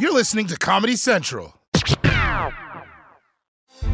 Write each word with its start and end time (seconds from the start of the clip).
You're 0.00 0.14
listening 0.14 0.46
to 0.46 0.56
Comedy 0.56 0.96
Central. 0.96 1.60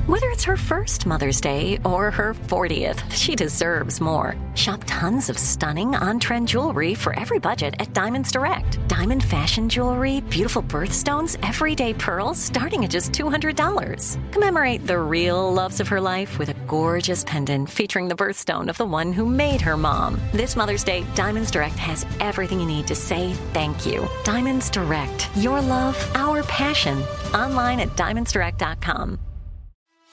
Whether 0.06 0.28
it's 0.28 0.44
her 0.44 0.56
first 0.56 1.04
Mother's 1.04 1.40
Day 1.40 1.80
or 1.84 2.12
her 2.12 2.34
40th, 2.34 3.10
she 3.10 3.34
deserves 3.34 4.00
more. 4.00 4.36
Shop 4.54 4.84
tons 4.86 5.28
of 5.28 5.36
stunning 5.36 5.96
on 5.96 6.20
trend 6.20 6.46
jewelry 6.46 6.94
for 6.94 7.18
every 7.18 7.40
budget 7.40 7.74
at 7.80 7.92
Diamonds 7.92 8.30
Direct. 8.30 8.78
Diamond 8.86 9.24
fashion 9.24 9.68
jewelry, 9.68 10.20
beautiful 10.30 10.62
birthstones, 10.62 11.36
everyday 11.46 11.92
pearls 11.92 12.38
starting 12.38 12.84
at 12.84 12.90
just 12.90 13.10
$200. 13.10 14.32
Commemorate 14.32 14.86
the 14.86 14.98
real 14.98 15.52
loves 15.52 15.80
of 15.80 15.88
her 15.88 16.00
life 16.00 16.38
with 16.38 16.50
a 16.50 16.55
gorgeous 16.66 17.24
pendant 17.24 17.70
featuring 17.70 18.08
the 18.08 18.14
birthstone 18.14 18.68
of 18.68 18.76
the 18.76 18.84
one 18.84 19.12
who 19.12 19.26
made 19.26 19.60
her 19.60 19.76
mom. 19.76 20.20
This 20.32 20.56
Mother's 20.56 20.84
Day, 20.84 21.04
Diamonds 21.14 21.50
Direct 21.50 21.76
has 21.76 22.06
everything 22.20 22.60
you 22.60 22.66
need 22.66 22.86
to 22.86 22.94
say 22.94 23.32
thank 23.52 23.86
you. 23.86 24.08
Diamonds 24.24 24.70
Direct, 24.70 25.28
your 25.36 25.60
love, 25.60 25.96
our 26.14 26.42
passion. 26.44 27.02
Online 27.32 27.80
at 27.80 27.88
diamondsdirect.com. 27.90 29.18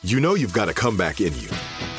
You 0.03 0.19
know 0.19 0.35
you've 0.35 0.53
got 0.53 0.67
a 0.67 0.73
comeback 0.73 1.21
in 1.21 1.33
you. 1.39 1.47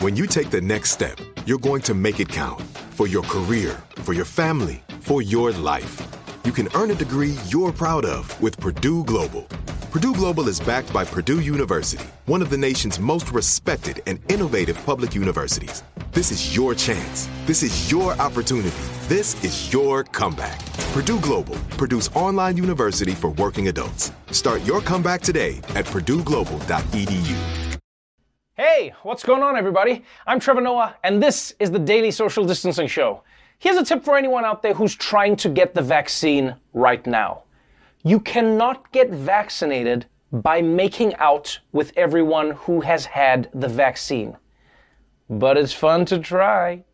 When 0.01 0.15
you 0.15 0.27
take 0.27 0.51
the 0.51 0.61
next 0.61 0.91
step, 0.91 1.19
you're 1.47 1.59
going 1.59 1.81
to 1.83 1.95
make 1.95 2.21
it 2.21 2.29
count 2.29 2.61
for 2.91 3.07
your 3.09 3.23
career, 3.23 3.83
for 3.97 4.13
your 4.13 4.27
family, 4.27 4.83
for 5.01 5.23
your 5.23 5.53
life. 5.53 6.03
You 6.45 6.53
can 6.53 6.69
earn 6.75 6.91
a 6.91 6.95
degree 6.95 7.37
you're 7.49 7.73
proud 7.73 8.05
of 8.05 8.39
with 8.43 8.59
Purdue 8.61 9.05
Global. 9.05 9.49
Purdue 9.95 10.13
Global 10.13 10.49
is 10.49 10.59
backed 10.59 10.93
by 10.93 11.05
Purdue 11.05 11.39
University, 11.39 12.05
one 12.27 12.43
of 12.43 12.51
the 12.51 12.59
nation's 12.59 12.99
most 12.99 13.31
respected 13.31 14.03
and 14.09 14.19
innovative 14.29 14.77
public 14.85 15.15
universities. 15.15 15.85
This 16.11 16.33
is 16.33 16.53
your 16.53 16.75
chance. 16.75 17.29
This 17.47 17.63
is 17.63 17.93
your 17.93 18.15
opportunity. 18.15 18.75
This 19.03 19.45
is 19.45 19.73
your 19.73 20.03
comeback. 20.03 20.59
Purdue 20.93 21.21
Global, 21.21 21.55
Purdue's 21.79 22.09
online 22.17 22.57
university 22.57 23.13
for 23.13 23.31
working 23.31 23.69
adults. 23.69 24.11
Start 24.33 24.65
your 24.65 24.81
comeback 24.81 25.21
today 25.21 25.59
at 25.77 25.85
purdueglobal.edu. 25.85 27.79
Hey, 28.57 28.95
what's 29.05 29.23
going 29.23 29.45
on, 29.45 29.57
everybody? 29.57 30.05
I'm 30.27 30.41
Trevor 30.41 30.63
Noah, 30.63 30.97
and 31.05 31.23
this 31.23 31.55
is 31.61 31.71
the 31.71 31.79
Daily 31.79 32.11
Social 32.11 32.45
Distancing 32.45 32.89
Show. 32.89 33.23
Here's 33.61 33.77
a 33.77 33.85
tip 33.85 34.03
for 34.03 34.19
anyone 34.19 34.45
out 34.45 34.61
there 34.61 34.75
who's 34.75 34.97
trying 34.97 35.37
to 35.37 35.49
get 35.49 35.73
the 35.73 35.83
vaccine 35.83 36.57
right 36.73 37.07
now. 37.07 37.45
You 38.07 38.21
cannot 38.21 38.93
get 38.93 39.09
vaccinated 39.09 40.05
by 40.31 40.61
making 40.61 41.15
out 41.15 41.59
with 41.73 41.91
everyone 41.97 42.51
who 42.51 42.83
has 42.83 43.07
had 43.07 43.49
the 43.55 43.67
vaccine. 43.67 44.37
But 45.31 45.57
it's 45.57 45.73
fun 45.73 46.05
to 46.07 46.19
try. 46.19 46.85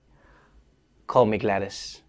Call 1.08 1.26
me 1.26 1.36
Gladys. 1.36 2.02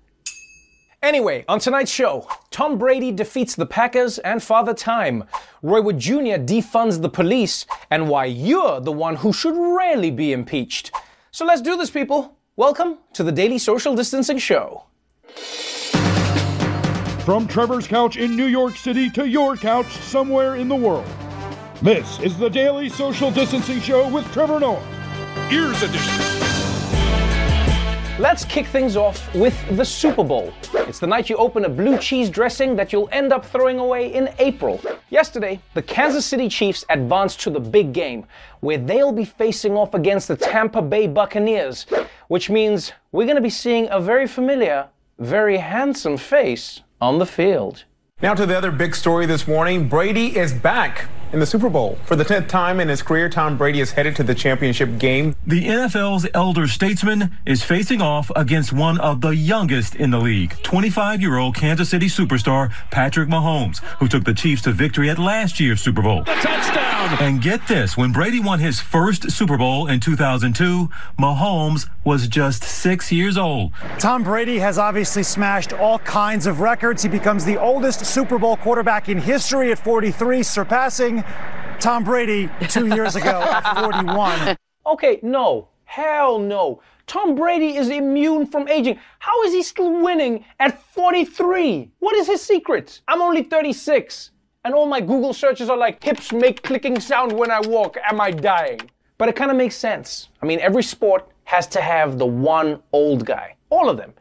Anyway, 1.01 1.43
on 1.47 1.59
tonight's 1.59 1.89
show, 1.89 2.27
Tom 2.51 2.77
Brady 2.77 3.11
defeats 3.11 3.55
the 3.55 3.65
Packers 3.65 4.19
and 4.19 4.43
Father 4.43 4.75
Time. 4.75 5.23
Roy 5.63 5.81
Wood 5.81 5.97
Jr. 5.97 6.37
defunds 6.37 7.01
the 7.01 7.09
police, 7.09 7.65
and 7.89 8.07
why 8.07 8.25
you're 8.25 8.79
the 8.81 8.91
one 8.91 9.15
who 9.15 9.33
should 9.33 9.57
rarely 9.57 10.11
be 10.11 10.31
impeached. 10.31 10.91
So 11.31 11.43
let's 11.43 11.63
do 11.63 11.75
this, 11.75 11.89
people. 11.89 12.37
Welcome 12.55 12.99
to 13.13 13.23
the 13.23 13.31
Daily 13.31 13.57
Social 13.57 13.95
Distancing 13.95 14.37
Show. 14.37 14.83
From 17.25 17.47
Trevor's 17.47 17.85
couch 17.85 18.17
in 18.17 18.35
New 18.35 18.47
York 18.47 18.75
City 18.75 19.07
to 19.11 19.29
your 19.29 19.55
couch 19.55 19.91
somewhere 19.91 20.55
in 20.55 20.67
the 20.67 20.75
world. 20.75 21.05
This 21.79 22.19
is 22.19 22.35
the 22.35 22.49
Daily 22.49 22.89
Social 22.89 23.29
Distancing 23.29 23.79
Show 23.79 24.09
with 24.09 24.25
Trevor 24.33 24.59
Noah. 24.59 24.83
Ears 25.51 25.83
Edition. 25.83 26.15
Let's 28.17 28.43
kick 28.45 28.65
things 28.65 28.97
off 28.97 29.31
with 29.35 29.55
the 29.77 29.85
Super 29.85 30.23
Bowl. 30.23 30.51
It's 30.73 30.97
the 30.97 31.05
night 31.05 31.29
you 31.29 31.35
open 31.35 31.65
a 31.65 31.69
blue 31.69 31.99
cheese 31.99 32.27
dressing 32.27 32.75
that 32.77 32.91
you'll 32.91 33.09
end 33.11 33.31
up 33.31 33.45
throwing 33.45 33.77
away 33.77 34.11
in 34.11 34.33
April. 34.39 34.81
Yesterday, 35.11 35.59
the 35.75 35.83
Kansas 35.83 36.25
City 36.25 36.49
Chiefs 36.49 36.83
advanced 36.89 37.39
to 37.41 37.51
the 37.51 37.59
big 37.59 37.93
game, 37.93 38.25
where 38.61 38.79
they'll 38.79 39.11
be 39.11 39.25
facing 39.25 39.73
off 39.77 39.93
against 39.93 40.27
the 40.27 40.35
Tampa 40.35 40.81
Bay 40.81 41.05
Buccaneers, 41.05 41.85
which 42.29 42.49
means 42.49 42.93
we're 43.11 43.27
going 43.27 43.35
to 43.35 43.41
be 43.43 43.49
seeing 43.51 43.87
a 43.91 43.99
very 43.99 44.25
familiar, 44.25 44.87
very 45.19 45.57
handsome 45.57 46.17
face 46.17 46.81
on 47.01 47.17
the 47.17 47.25
field. 47.25 47.83
Now 48.21 48.35
to 48.35 48.45
the 48.45 48.55
other 48.55 48.71
big 48.71 48.95
story 48.95 49.25
this 49.25 49.47
morning. 49.47 49.89
Brady 49.89 50.37
is 50.37 50.53
back 50.53 51.09
in 51.33 51.39
the 51.39 51.45
Super 51.45 51.69
Bowl. 51.69 51.97
For 52.05 52.15
the 52.15 52.25
10th 52.25 52.47
time 52.47 52.79
in 52.79 52.89
his 52.89 53.01
career, 53.01 53.29
Tom 53.29 53.57
Brady 53.57 53.79
is 53.79 53.91
headed 53.91 54.15
to 54.17 54.23
the 54.23 54.35
championship 54.35 54.97
game. 54.97 55.35
The 55.45 55.65
NFL's 55.65 56.27
elder 56.33 56.67
statesman 56.67 57.37
is 57.45 57.63
facing 57.63 58.01
off 58.01 58.31
against 58.35 58.73
one 58.73 58.99
of 58.99 59.21
the 59.21 59.35
youngest 59.35 59.95
in 59.95 60.11
the 60.11 60.19
league, 60.19 60.55
25 60.63 61.21
year 61.21 61.37
old 61.37 61.55
Kansas 61.55 61.89
City 61.89 62.07
superstar 62.07 62.71
Patrick 62.91 63.29
Mahomes, 63.29 63.79
who 63.99 64.07
took 64.07 64.23
the 64.23 64.33
Chiefs 64.33 64.61
to 64.63 64.71
victory 64.71 65.09
at 65.09 65.19
last 65.19 65.59
year's 65.59 65.81
Super 65.81 66.01
Bowl. 66.01 66.23
The 66.23 66.33
touchdown! 66.33 66.91
And 67.19 67.41
get 67.41 67.67
this 67.67 67.97
when 67.97 68.11
Brady 68.11 68.39
won 68.39 68.59
his 68.59 68.79
first 68.79 69.31
Super 69.31 69.57
Bowl 69.57 69.87
in 69.87 69.99
2002, 69.99 70.89
Mahomes 71.19 71.89
was 72.03 72.27
just 72.27 72.63
six 72.63 73.11
years 73.11 73.37
old. 73.37 73.73
Tom 73.99 74.23
Brady 74.23 74.59
has 74.59 74.77
obviously 74.77 75.23
smashed 75.23 75.73
all 75.73 75.99
kinds 75.99 76.45
of 76.45 76.61
records. 76.61 77.03
He 77.03 77.09
becomes 77.09 77.43
the 77.43 77.57
oldest 77.57 78.05
Super 78.05 78.37
Bowl 78.37 78.55
quarterback 78.55 79.09
in 79.09 79.17
history 79.17 79.71
at 79.71 79.79
43, 79.79 80.43
surpassing 80.43 81.20
Tom 81.79 82.03
Brady 82.03 82.49
two 82.69 82.87
years 82.87 83.15
ago 83.15 83.41
at 83.41 83.73
41. 83.81 84.55
Okay, 84.85 85.19
no. 85.23 85.67
Hell 85.85 86.39
no. 86.39 86.81
Tom 87.07 87.35
Brady 87.35 87.75
is 87.75 87.89
immune 87.89 88.45
from 88.45 88.67
aging. 88.67 88.97
How 89.19 89.43
is 89.43 89.53
he 89.53 89.61
still 89.63 89.91
winning 90.01 90.45
at 90.59 90.81
43? 90.93 91.91
What 91.99 92.15
is 92.15 92.27
his 92.27 92.41
secret? 92.41 93.01
I'm 93.07 93.21
only 93.21 93.43
36, 93.43 94.31
and 94.63 94.73
all 94.73 94.85
my 94.85 95.01
Google 95.01 95.33
searches 95.33 95.69
are 95.69 95.75
like 95.77 96.01
hips 96.03 96.31
make 96.31 96.63
clicking 96.63 96.99
sound 96.99 97.31
when 97.33 97.51
I 97.51 97.59
walk. 97.61 97.97
Am 98.09 98.21
I 98.21 98.31
dying? 98.31 98.79
But 99.17 99.27
it 99.27 99.35
kind 99.35 99.51
of 99.51 99.57
makes 99.57 99.75
sense. 99.75 100.29
I 100.41 100.45
mean, 100.45 100.59
every 100.61 100.83
sport 100.83 101.27
has 101.43 101.67
to 101.67 101.81
have 101.81 102.17
the 102.17 102.25
one 102.25 102.81
old 102.93 103.25
guy. 103.25 103.55
All 103.69 103.89
of 103.89 103.97
them. 103.97 104.13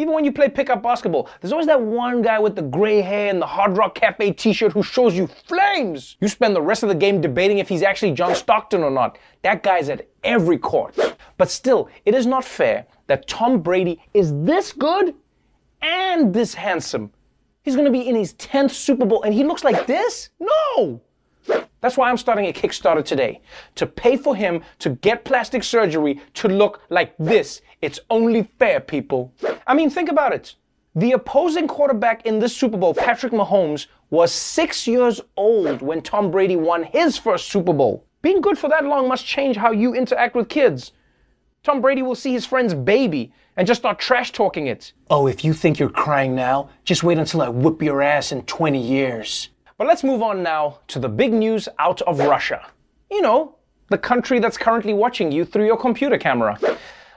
Even 0.00 0.14
when 0.14 0.24
you 0.24 0.32
play 0.32 0.48
pickup 0.48 0.82
basketball, 0.82 1.28
there's 1.40 1.52
always 1.52 1.66
that 1.66 1.78
one 1.78 2.22
guy 2.22 2.38
with 2.38 2.56
the 2.56 2.62
gray 2.62 3.02
hair 3.02 3.28
and 3.28 3.40
the 3.40 3.44
Hard 3.44 3.76
Rock 3.76 3.94
Cafe 3.94 4.32
t-shirt 4.32 4.72
who 4.72 4.82
shows 4.82 5.14
you 5.14 5.26
flames. 5.26 6.16
You 6.22 6.28
spend 6.28 6.56
the 6.56 6.62
rest 6.62 6.82
of 6.82 6.88
the 6.88 6.94
game 6.94 7.20
debating 7.20 7.58
if 7.58 7.68
he's 7.68 7.82
actually 7.82 8.12
John 8.12 8.34
Stockton 8.34 8.82
or 8.82 8.90
not. 8.90 9.18
That 9.42 9.62
guy's 9.62 9.90
at 9.90 10.08
every 10.24 10.56
court. 10.56 10.96
But 11.36 11.50
still, 11.50 11.90
it 12.06 12.14
is 12.14 12.24
not 12.24 12.46
fair 12.46 12.86
that 13.08 13.28
Tom 13.28 13.60
Brady 13.60 14.00
is 14.14 14.32
this 14.42 14.72
good 14.72 15.14
and 15.82 16.32
this 16.32 16.54
handsome. 16.54 17.12
He's 17.62 17.76
gonna 17.76 17.90
be 17.90 18.08
in 18.08 18.16
his 18.16 18.32
10th 18.34 18.70
Super 18.70 19.04
Bowl 19.04 19.22
and 19.24 19.34
he 19.34 19.44
looks 19.44 19.64
like 19.64 19.86
this? 19.86 20.30
No! 20.40 21.02
That's 21.80 21.96
why 21.96 22.10
I'm 22.10 22.18
starting 22.18 22.46
a 22.46 22.52
Kickstarter 22.52 23.04
today 23.04 23.40
to 23.76 23.86
pay 23.86 24.16
for 24.16 24.36
him 24.36 24.62
to 24.80 24.90
get 24.90 25.24
plastic 25.24 25.64
surgery 25.64 26.20
to 26.34 26.48
look 26.48 26.82
like 26.90 27.14
this. 27.18 27.62
It's 27.80 28.00
only 28.10 28.42
fair, 28.58 28.80
people. 28.80 29.32
I 29.66 29.74
mean, 29.74 29.88
think 29.88 30.10
about 30.10 30.34
it. 30.34 30.54
The 30.94 31.12
opposing 31.12 31.68
quarterback 31.68 32.26
in 32.26 32.38
this 32.38 32.56
Super 32.56 32.76
Bowl, 32.76 32.94
Patrick 32.94 33.32
Mahomes, 33.32 33.86
was 34.10 34.32
six 34.32 34.86
years 34.86 35.20
old 35.36 35.82
when 35.82 36.02
Tom 36.02 36.30
Brady 36.30 36.56
won 36.56 36.82
his 36.82 37.16
first 37.16 37.48
Super 37.48 37.72
Bowl. 37.72 38.04
Being 38.22 38.40
good 38.40 38.58
for 38.58 38.68
that 38.68 38.84
long 38.84 39.08
must 39.08 39.24
change 39.24 39.56
how 39.56 39.70
you 39.70 39.94
interact 39.94 40.34
with 40.34 40.48
kids. 40.48 40.92
Tom 41.62 41.80
Brady 41.80 42.02
will 42.02 42.14
see 42.14 42.32
his 42.32 42.44
friend's 42.44 42.74
baby 42.74 43.32
and 43.56 43.66
just 43.66 43.82
start 43.82 43.98
trash 43.98 44.32
talking 44.32 44.66
it. 44.66 44.92
Oh, 45.10 45.26
if 45.26 45.44
you 45.44 45.52
think 45.52 45.78
you're 45.78 45.88
crying 45.88 46.34
now, 46.34 46.70
just 46.84 47.02
wait 47.02 47.18
until 47.18 47.42
I 47.42 47.48
whip 47.48 47.82
your 47.82 48.02
ass 48.02 48.32
in 48.32 48.42
20 48.42 48.80
years. 48.80 49.50
But 49.80 49.86
let's 49.86 50.04
move 50.04 50.20
on 50.20 50.42
now 50.42 50.80
to 50.88 50.98
the 50.98 51.08
big 51.08 51.32
news 51.32 51.66
out 51.78 52.02
of 52.02 52.18
Russia. 52.18 52.66
You 53.10 53.22
know, 53.22 53.56
the 53.88 53.96
country 53.96 54.38
that's 54.38 54.58
currently 54.58 54.92
watching 54.92 55.32
you 55.32 55.46
through 55.46 55.64
your 55.64 55.78
computer 55.78 56.18
camera. 56.18 56.58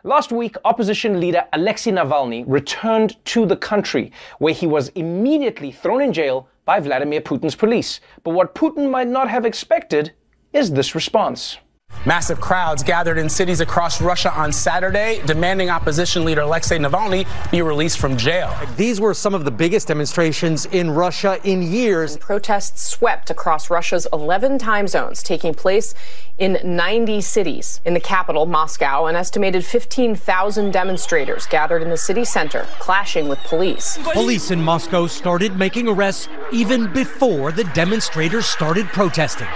Last 0.06 0.31
week, 0.31 0.56
opposition 0.63 1.19
leader 1.19 1.44
Alexei 1.51 1.91
Navalny 1.91 2.46
returned 2.47 3.18
to 3.25 3.46
the 3.46 3.57
country, 3.57 4.13
where 4.40 4.53
he 4.53 4.66
was 4.66 4.88
immediately 4.96 5.74
thrown 5.74 6.01
in 6.01 6.13
jail 6.13 6.47
by 6.63 6.79
Vladimir 6.79 7.19
Putin's 7.19 7.53
police. 7.53 8.00
But 8.24 8.31
what 8.31 8.56
Putin 8.56 8.89
might 8.89 9.09
not 9.09 9.30
have 9.30 9.45
expected 9.45 10.13
is 10.54 10.71
this 10.71 10.95
response. 10.95 11.57
Massive 12.06 12.42
crowds 12.42 12.84
gathered 12.84 13.18
in 13.18 13.30
cities 13.30 13.62
across 13.62 14.01
Russia 14.01 14.34
on 14.34 14.51
Saturday, 14.51 15.22
demanding 15.25 15.69
opposition 15.69 16.25
leader 16.25 16.42
Alexei 16.42 16.78
Navalny 16.78 17.25
be 17.50 17.62
released 17.62 17.98
from 17.98 18.18
jail. 18.18 18.54
These 18.75 19.00
were 19.00 19.13
some 19.13 19.34
of 19.34 19.45
the 19.45 19.51
biggest 19.51 19.88
demonstrations 19.88 20.66
in 20.66 20.92
Russia 20.92 21.40
in 21.45 21.63
years. 21.63 22.18
Protests 22.18 22.81
swept 22.81 23.30
across 23.30 23.69
Russia's 23.69 24.06
11 24.12 24.57
time 24.57 24.88
zones, 24.90 25.24
taking 25.24 25.54
place 25.54 25.95
in 26.38 26.60
90 26.63 27.22
cities. 27.22 27.80
In 27.86 27.94
the 27.94 28.01
capital, 28.01 28.45
Moscow, 28.48 29.06
an 29.06 29.16
estimated 29.16 29.63
15,000 29.63 30.72
demonstrators 30.72 31.45
gathered 31.45 31.81
in 31.81 31.90
the 31.90 31.98
city 31.98 32.25
center, 32.25 32.68
clashing 32.80 33.30
with 33.30 33.40
police. 33.45 33.98
Police 34.12 34.51
in 34.51 34.62
Moscow 34.62 35.07
started 35.07 35.57
making 35.57 35.88
arrests 35.88 36.28
even 36.51 36.92
before 36.92 37.54
the 37.54 37.63
demonstrators 37.66 38.45
started 38.45 38.88
protesting. 38.88 39.48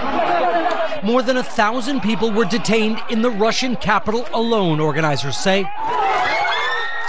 More 1.03 1.21
than 1.21 1.37
a 1.37 1.43
thousand 1.43 2.01
people 2.01 2.31
were 2.31 2.45
detained 2.45 2.99
in 3.09 3.21
the 3.21 3.29
Russian 3.29 3.75
capital 3.75 4.27
alone, 4.33 4.79
organizers 4.79 5.37
say. 5.37 5.69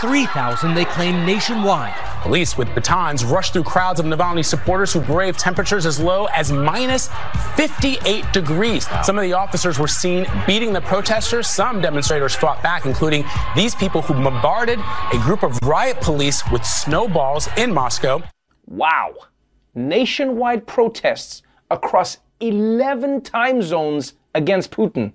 3,000 0.00 0.74
they 0.74 0.84
claim 0.84 1.26
nationwide. 1.26 1.94
Police 2.22 2.58
with 2.58 2.72
batons 2.74 3.24
rushed 3.24 3.52
through 3.52 3.64
crowds 3.64 3.98
of 3.98 4.06
Navalny 4.06 4.44
supporters 4.44 4.92
who 4.92 5.00
braved 5.00 5.38
temperatures 5.38 5.86
as 5.86 5.98
low 5.98 6.26
as 6.26 6.52
minus 6.52 7.08
58 7.56 8.32
degrees. 8.32 8.86
Some 9.04 9.18
of 9.18 9.22
the 9.22 9.32
officers 9.32 9.78
were 9.78 9.88
seen 9.88 10.26
beating 10.46 10.72
the 10.72 10.80
protesters. 10.80 11.48
Some 11.48 11.80
demonstrators 11.80 12.34
fought 12.34 12.62
back, 12.62 12.86
including 12.86 13.24
these 13.56 13.74
people 13.74 14.02
who 14.02 14.14
bombarded 14.14 14.78
a 15.12 15.18
group 15.18 15.42
of 15.42 15.58
riot 15.62 16.00
police 16.00 16.48
with 16.50 16.64
snowballs 16.64 17.48
in 17.56 17.72
Moscow. 17.72 18.22
Wow. 18.66 19.14
Nationwide 19.74 20.66
protests 20.66 21.42
across 21.70 22.18
11 22.40 23.22
time 23.22 23.62
zones 23.62 24.14
against 24.34 24.70
Putin. 24.70 25.12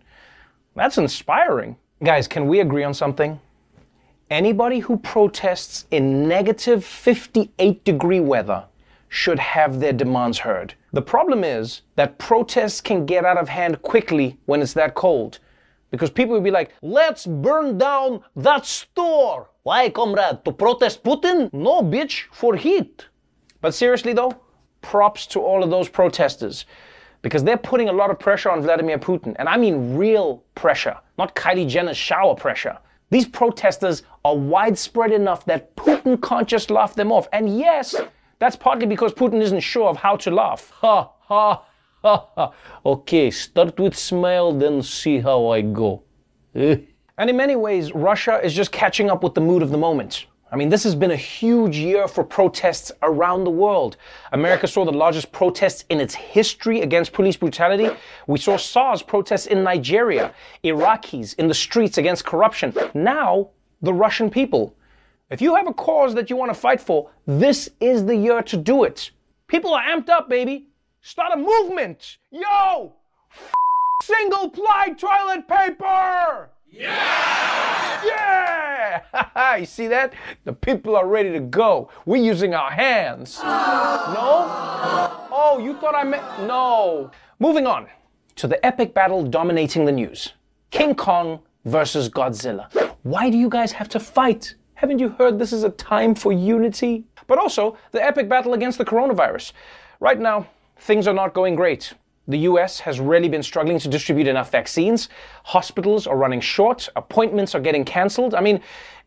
That's 0.76 0.98
inspiring. 0.98 1.78
Guys, 2.04 2.28
can 2.28 2.48
we 2.48 2.60
agree 2.60 2.84
on 2.84 2.94
something? 2.94 3.40
Anybody 4.30 4.80
who 4.80 4.98
protests 4.98 5.86
in 5.92 6.28
negative 6.28 6.84
58 6.84 7.84
degree 7.84 8.20
weather 8.20 8.66
should 9.08 9.38
have 9.38 9.80
their 9.80 9.94
demands 9.94 10.40
heard. 10.40 10.74
The 10.92 11.02
problem 11.02 11.44
is 11.44 11.82
that 11.96 12.18
protests 12.18 12.82
can 12.82 13.06
get 13.06 13.26
out 13.26 13.38
of 13.38 13.48
hand 13.48 13.82
quickly 13.84 14.38
when 14.46 14.62
it's 14.62 14.74
that 14.74 14.96
cold. 14.96 15.40
Because 15.92 16.10
people 16.10 16.34
will 16.34 16.42
be 16.42 16.50
like, 16.50 16.74
let's 16.82 17.28
burn 17.28 17.78
down 17.78 18.24
that 18.36 18.66
store. 18.66 19.52
Why, 19.62 19.90
comrade? 19.90 20.44
To 20.46 20.52
protest 20.52 21.04
Putin? 21.04 21.54
No, 21.54 21.84
bitch, 21.84 22.24
for 22.32 22.56
heat. 22.56 23.06
But 23.62 23.76
seriously 23.76 24.14
though, 24.14 24.36
props 24.82 25.28
to 25.28 25.40
all 25.40 25.64
of 25.64 25.70
those 25.70 25.90
protesters 25.90 26.66
because 27.24 27.44
they're 27.44 27.58
putting 27.58 27.90
a 27.90 27.92
lot 27.92 28.12
of 28.12 28.20
pressure 28.20 28.52
on 28.52 28.62
Vladimir 28.62 29.00
Putin. 29.00 29.36
And 29.40 29.50
I 29.50 29.58
mean 29.58 29.98
real 29.98 30.44
pressure, 30.54 30.96
not 31.18 31.36
Kylie 31.36 31.68
Jenner's 31.68 31.98
shower 31.98 32.36
pressure. 32.36 32.78
These 33.10 33.28
protesters 33.28 34.04
are 34.26 34.36
widespread 34.36 35.12
enough 35.12 35.46
that 35.46 35.76
Putin 35.76 36.22
can't 36.22 36.48
just 36.48 36.70
laugh 36.70 36.94
them 36.94 37.12
off. 37.12 37.28
And 37.32 37.58
yes, 37.58 37.96
that's 38.40 38.56
partly 38.56 38.86
because 38.86 39.14
Putin 39.14 39.42
isn't 39.42 39.62
sure 39.62 39.88
of 39.90 39.98
how 39.98 40.18
to 40.18 40.32
laugh. 40.32 40.72
Ha, 40.82 41.10
ha, 41.22 41.64
ha, 42.02 42.28
ha. 42.36 42.54
Okay, 42.86 43.32
start 43.32 43.80
with 43.80 43.96
smile, 43.96 44.52
then 44.52 44.82
see 44.82 45.20
how 45.20 45.48
I 45.48 45.62
go. 45.62 46.04
Eh? 46.56 46.78
and 47.18 47.30
in 47.30 47.38
many 47.38 47.56
ways, 47.56 47.94
Russia 47.94 48.42
is 48.44 48.54
just 48.54 48.72
catching 48.72 49.10
up 49.10 49.24
with 49.24 49.34
the 49.34 49.42
mood 49.42 49.62
of 49.62 49.70
the 49.70 49.78
moment. 49.78 50.26
I 50.54 50.56
mean, 50.56 50.70
this 50.70 50.84
has 50.84 50.94
been 50.94 51.10
a 51.10 51.16
huge 51.16 51.78
year 51.78 52.08
for 52.08 52.24
protests 52.24 52.92
around 53.02 53.44
the 53.44 53.50
world. 53.50 53.98
America 54.34 54.68
saw 54.68 54.86
the 54.86 54.92
largest 54.92 55.32
protests 55.32 55.84
in 55.90 56.00
its 56.00 56.14
history 56.14 56.82
against 56.82 57.12
police 57.12 57.36
brutality. 57.36 57.90
We 58.28 58.38
saw 58.38 58.58
SARS 58.58 59.02
protests 59.02 59.48
in 59.48 59.64
Nigeria, 59.64 60.32
Iraqis 60.64 61.34
in 61.40 61.48
the 61.48 61.56
streets 61.56 61.98
against 61.98 62.24
corruption. 62.26 62.72
Now, 62.94 63.50
the 63.82 63.96
Russian 63.96 64.30
people. 64.30 64.76
If 65.32 65.42
you 65.42 65.56
have 65.56 65.68
a 65.68 65.74
cause 65.74 66.14
that 66.14 66.30
you 66.30 66.36
want 66.36 66.54
to 66.54 66.60
fight 66.60 66.80
for, 66.80 67.10
this 67.26 67.68
is 67.80 68.06
the 68.06 68.16
year 68.16 68.44
to 68.44 68.56
do 68.56 68.84
it. 68.84 69.10
People 69.48 69.74
are 69.74 69.82
amped 69.82 70.10
up, 70.10 70.30
baby. 70.30 70.68
Start 71.02 71.34
a 71.34 71.38
movement. 71.38 72.20
Yo! 72.30 72.94
F- 73.32 73.52
single 74.04 74.52
ply 74.52 74.90
toilet 75.00 75.48
paper! 75.48 76.52
Yeah! 76.70 78.04
Yeah! 78.06 78.73
you 79.60 79.66
see 79.66 79.88
that? 79.88 80.14
The 80.44 80.54
people 80.54 80.96
are 80.96 81.08
ready 81.08 81.32
to 81.32 81.40
go. 81.40 81.90
We're 82.06 82.24
using 82.24 82.54
our 82.54 82.72
hands. 82.72 83.40
No? 83.44 84.50
Oh, 85.32 85.62
you 85.64 85.76
thought 85.76 85.96
I 85.96 86.04
meant. 86.04 86.24
No. 86.48 87.12
Moving 87.40 87.68
on 87.68 87.88
to 88.36 88.48
the 88.48 88.64
epic 88.66 88.94
battle 88.94 89.24
dominating 89.24 89.86
the 89.86 89.92
news 89.92 90.34
King 90.72 90.96
Kong 90.96 91.40
versus 91.66 92.10
Godzilla. 92.10 92.72
Why 93.04 93.30
do 93.30 93.38
you 93.38 93.50
guys 93.50 93.72
have 93.72 93.90
to 93.90 94.00
fight? 94.00 94.56
Haven't 94.76 95.00
you 95.00 95.10
heard 95.10 95.40
this 95.40 95.54
is 95.54 95.64
a 95.64 95.70
time 95.70 96.16
for 96.16 96.32
unity? 96.32 97.06
But 97.28 97.38
also 97.38 97.78
the 97.92 98.04
epic 98.04 98.28
battle 98.28 98.54
against 98.54 98.78
the 98.78 98.86
coronavirus. 98.86 99.54
Right 100.00 100.20
now, 100.20 100.48
things 100.78 101.08
are 101.08 101.14
not 101.14 101.34
going 101.34 101.56
great. 101.56 101.94
The 102.28 102.40
US 102.40 102.80
has 102.80 103.00
really 103.00 103.28
been 103.28 103.44
struggling 103.44 103.80
to 103.80 103.90
distribute 103.90 104.28
enough 104.28 104.50
vaccines. 104.50 105.10
Hospitals 105.44 106.08
are 106.08 106.16
running 106.16 106.40
short. 106.40 106.88
Appointments 106.96 107.54
are 107.54 107.60
getting 107.60 107.84
cancelled. 107.84 108.34
I 108.34 108.42
mean, 108.42 108.62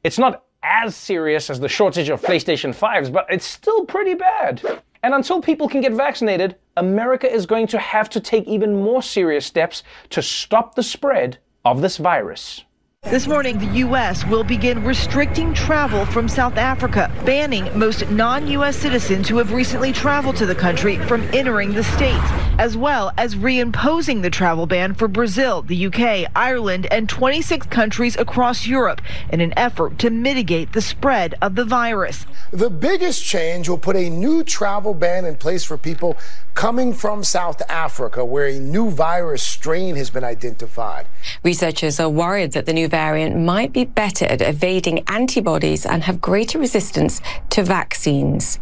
it's 0.05 0.19
not 0.19 0.45
as 0.63 0.95
serious 0.95 1.49
as 1.49 1.61
the 1.61 1.69
shortage 1.69 2.09
of 2.09 2.21
PlayStation 2.21 2.75
5s, 2.75 3.11
but 3.13 3.27
it's 3.31 3.47
still 3.47 3.87
pretty 3.87 4.15
bad. 4.15 4.63
And 5.03 5.15
until 5.15 5.41
people 5.41 5.69
can 5.69 5.81
get 5.81 5.93
vaccinated, 5.93 6.57
America 6.77 7.33
is 7.33 7.47
going 7.47 7.69
to 7.69 7.79
have 7.79 8.11
to 8.11 8.21
take 8.21 8.47
even 8.47 8.83
more 8.83 9.03
serious 9.03 9.47
steps 9.47 9.83
to 10.11 10.21
stop 10.21 10.75
the 10.75 10.83
spread 10.83 11.39
of 11.65 11.81
this 11.81 11.97
virus. 11.97 12.65
This 13.09 13.29
morning, 13.29 13.61
the 13.61 13.79
U.S. 13.87 14.27
will 14.27 14.43
begin 14.43 14.83
restricting 14.83 15.55
travel 15.55 16.05
from 16.07 16.29
South 16.29 16.57
Africa, 16.57 17.09
banning 17.25 17.71
most 17.79 18.11
non 18.11 18.49
U.S. 18.49 18.77
citizens 18.77 19.29
who 19.29 19.39
have 19.39 19.53
recently 19.53 19.93
traveled 19.93 20.35
to 20.39 20.45
the 20.45 20.57
country 20.57 20.97
from 21.07 21.23
entering 21.33 21.73
the 21.73 21.85
states, 21.85 22.27
as 22.59 22.77
well 22.77 23.13
as 23.17 23.37
reimposing 23.37 24.23
the 24.23 24.29
travel 24.29 24.67
ban 24.67 24.93
for 24.93 25.07
Brazil, 25.07 25.63
the 25.63 25.77
U.K., 25.77 26.27
Ireland, 26.35 26.89
and 26.91 27.09
26 27.09 27.69
countries 27.69 28.17
across 28.17 28.67
Europe 28.67 29.01
in 29.31 29.41
an 29.41 29.57
effort 29.57 30.01
to 30.01 30.11
mitigate 30.11 30.73
the 30.73 30.83
spread 30.83 31.37
of 31.41 31.55
the 31.55 31.65
virus. 31.65 32.27
The 32.51 32.71
biggest 32.71 33.25
change 33.25 33.69
will 33.69 33.79
put 33.79 33.95
a 33.95 34.11
new 34.11 34.43
travel 34.43 34.95
ban 34.95 35.25
in 35.25 35.37
place 35.37 35.63
for 35.63 35.79
people 35.79 36.17
coming 36.55 36.93
from 36.93 37.23
South 37.23 37.63
Africa, 37.71 38.25
where 38.25 38.47
a 38.47 38.59
new 38.59 38.91
virus 38.91 39.45
strain 39.45 39.95
has 39.95 40.11
been 40.11 40.25
identified. 40.25 41.07
Researchers 41.45 42.01
are 42.01 42.09
worried 42.09 42.53
that 42.53 42.67
the 42.67 42.73
new 42.73 42.89
variant 42.97 43.37
might 43.37 43.75
be 43.75 43.85
better 43.85 44.25
at 44.25 44.41
evading 44.41 45.05
antibodies 45.07 45.85
and 45.85 46.03
have 46.05 46.19
greater 46.19 46.59
resistance 46.59 47.21
to 47.51 47.63
vaccines. 47.63 48.59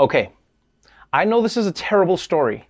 Okay, 0.00 0.32
I 1.12 1.24
know 1.24 1.40
this 1.40 1.56
is 1.56 1.68
a 1.68 1.70
terrible 1.70 2.16
story, 2.16 2.66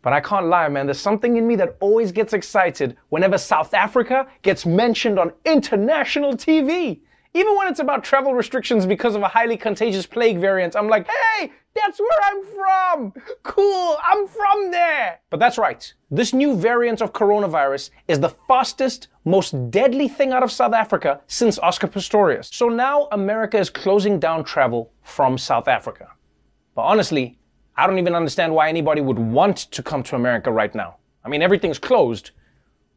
but 0.00 0.14
I 0.14 0.22
can't 0.22 0.46
lie, 0.46 0.70
man. 0.70 0.86
There's 0.86 0.98
something 0.98 1.36
in 1.36 1.46
me 1.46 1.54
that 1.56 1.76
always 1.80 2.12
gets 2.12 2.32
excited 2.32 2.96
whenever 3.10 3.36
South 3.36 3.74
Africa 3.74 4.26
gets 4.40 4.64
mentioned 4.64 5.18
on 5.18 5.32
international 5.44 6.32
TV. 6.32 7.00
Even 7.34 7.54
when 7.58 7.68
it's 7.68 7.80
about 7.80 8.02
travel 8.02 8.32
restrictions 8.32 8.86
because 8.86 9.14
of 9.14 9.20
a 9.20 9.28
highly 9.28 9.58
contagious 9.58 10.06
plague 10.06 10.38
variant, 10.38 10.74
I'm 10.76 10.88
like, 10.88 11.06
hey, 11.08 11.52
that's 11.74 11.98
where 11.98 12.20
I'm 12.24 12.44
from. 12.44 13.22
Cool, 13.42 13.96
I'm 14.06 14.26
from 14.26 14.70
there. 14.70 15.20
But 15.30 15.40
that's 15.40 15.58
right. 15.58 15.92
This 16.10 16.32
new 16.32 16.56
variant 16.56 17.00
of 17.00 17.12
coronavirus 17.12 17.90
is 18.08 18.20
the 18.20 18.28
fastest, 18.48 19.08
most 19.24 19.70
deadly 19.70 20.08
thing 20.08 20.32
out 20.32 20.42
of 20.42 20.52
South 20.52 20.74
Africa 20.74 21.20
since 21.26 21.58
Oscar 21.58 21.88
Pistorius. 21.88 22.52
So 22.52 22.68
now 22.68 23.08
America 23.12 23.58
is 23.58 23.70
closing 23.70 24.18
down 24.18 24.44
travel 24.44 24.92
from 25.02 25.38
South 25.38 25.68
Africa. 25.68 26.08
But 26.74 26.82
honestly, 26.82 27.38
I 27.76 27.86
don't 27.86 27.98
even 27.98 28.14
understand 28.14 28.54
why 28.54 28.68
anybody 28.68 29.00
would 29.00 29.18
want 29.18 29.56
to 29.56 29.82
come 29.82 30.02
to 30.04 30.16
America 30.16 30.52
right 30.52 30.74
now. 30.74 30.96
I 31.24 31.28
mean, 31.28 31.42
everything's 31.42 31.78
closed. 31.78 32.32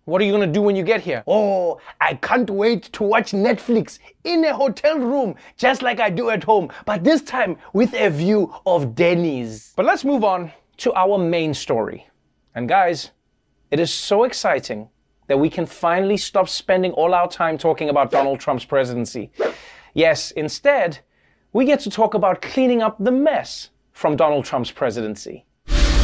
What 0.06 0.22
are 0.22 0.26
you 0.26 0.32
gonna 0.32 0.46
do 0.46 0.62
when 0.62 0.76
you 0.76 0.84
get 0.84 1.02
here? 1.02 1.24
Oh, 1.26 1.80
I 2.00 2.14
can't 2.14 2.48
wait 2.48 2.84
to 2.94 3.02
watch 3.02 3.32
Netflix 3.32 3.98
in 4.24 4.46
a 4.46 4.54
hotel 4.54 5.00
room, 5.00 5.34
just 5.58 5.82
like 5.82 6.00
I 6.00 6.12
do 6.12 6.30
at 6.30 6.44
home, 6.44 6.70
but 6.86 7.04
this 7.04 7.24
time 7.24 7.58
with 7.74 7.92
a 7.96 8.12
view 8.12 8.54
of 8.68 8.94
Denny's. 8.94 9.74
But 9.76 9.88
let's 9.88 10.06
move 10.06 10.24
on 10.24 10.52
to 10.78 10.94
our 10.94 11.18
main 11.18 11.56
story. 11.56 12.08
And 12.54 12.70
guys, 12.70 13.12
it 13.72 13.80
is 13.80 13.92
so 13.92 14.26
exciting 14.26 14.90
that 15.26 15.40
we 15.40 15.50
can 15.50 15.66
finally 15.66 16.18
stop 16.18 16.50
spending 16.50 16.92
all 16.92 17.16
our 17.16 17.28
time 17.28 17.58
talking 17.58 17.90
about 17.90 18.12
Donald 18.12 18.40
Trump's 18.40 18.64
presidency. 18.64 19.32
Yes, 19.96 20.30
instead, 20.30 21.00
we 21.52 21.66
get 21.66 21.80
to 21.80 21.90
talk 21.90 22.14
about 22.14 22.44
cleaning 22.44 22.84
up 22.84 22.96
the 23.00 23.12
mess 23.12 23.72
from 23.92 24.16
Donald 24.16 24.46
Trump's 24.46 24.70
presidency. 24.70 25.46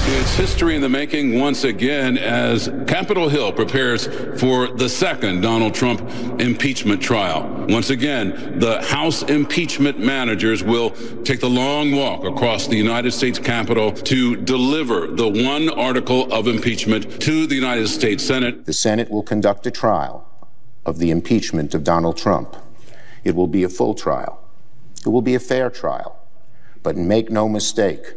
It's 0.04 0.36
history 0.36 0.76
in 0.76 0.82
the 0.82 0.90
making 0.90 1.40
once 1.40 1.64
again 1.64 2.18
as 2.18 2.68
Capitol 2.88 3.30
Hill 3.30 3.54
prepares 3.54 4.08
for 4.40 4.68
the 4.68 4.90
second 4.90 5.42
Donald 5.42 5.76
Trump 5.76 6.02
impeachment 6.40 7.02
trial. 7.02 7.66
Once 7.70 7.92
again, 7.92 8.60
the 8.60 8.82
House 8.82 9.22
impeachment 9.22 10.00
managers 10.00 10.64
will 10.64 10.90
take 11.24 11.40
the 11.40 11.50
long 11.50 11.92
walk 11.92 12.24
across 12.26 12.68
the 12.68 12.76
United 12.76 13.12
States 13.12 13.38
Capitol 13.38 13.92
to 13.92 14.36
deliver 14.36 15.08
the 15.08 15.28
one 15.28 15.70
article 15.70 16.32
of 16.34 16.48
impeachment 16.48 17.22
to 17.22 17.46
the 17.46 17.56
United 17.56 17.88
States 17.88 18.24
Senate. 18.24 18.66
The 18.66 18.74
Senate 18.74 19.10
will 19.10 19.24
conduct 19.24 19.66
a 19.68 19.72
trial 19.72 20.28
of 20.86 20.98
the 20.98 21.12
impeachment 21.12 21.74
of 21.76 21.84
Donald 21.84 22.18
Trump. 22.18 22.56
It 23.24 23.36
will 23.36 23.48
be 23.48 23.64
a 23.64 23.70
full 23.70 23.94
trial. 23.94 24.42
It 25.06 25.10
will 25.10 25.22
be 25.22 25.36
a 25.36 25.40
fair 25.40 25.70
trial. 25.70 26.18
But 26.84 26.98
make 26.98 27.30
no 27.30 27.48
mistake, 27.48 28.16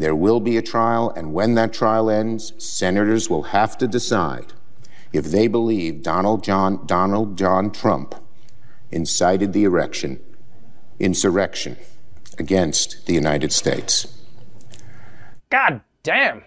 there 0.00 0.16
will 0.16 0.40
be 0.40 0.56
a 0.56 0.62
trial, 0.62 1.12
and 1.14 1.34
when 1.34 1.56
that 1.56 1.74
trial 1.74 2.08
ends, 2.08 2.54
senators 2.56 3.28
will 3.28 3.42
have 3.42 3.76
to 3.76 3.86
decide 3.86 4.46
if 5.12 5.26
they 5.26 5.46
believe 5.46 6.02
Donald 6.02 6.42
John, 6.42 6.86
Donald 6.86 7.36
John 7.36 7.70
Trump 7.70 8.14
incited 8.90 9.52
the 9.52 9.64
erection, 9.64 10.18
insurrection 10.98 11.76
against 12.38 13.04
the 13.04 13.12
United 13.12 13.52
States. 13.52 14.06
God 15.50 15.82
damn. 16.02 16.44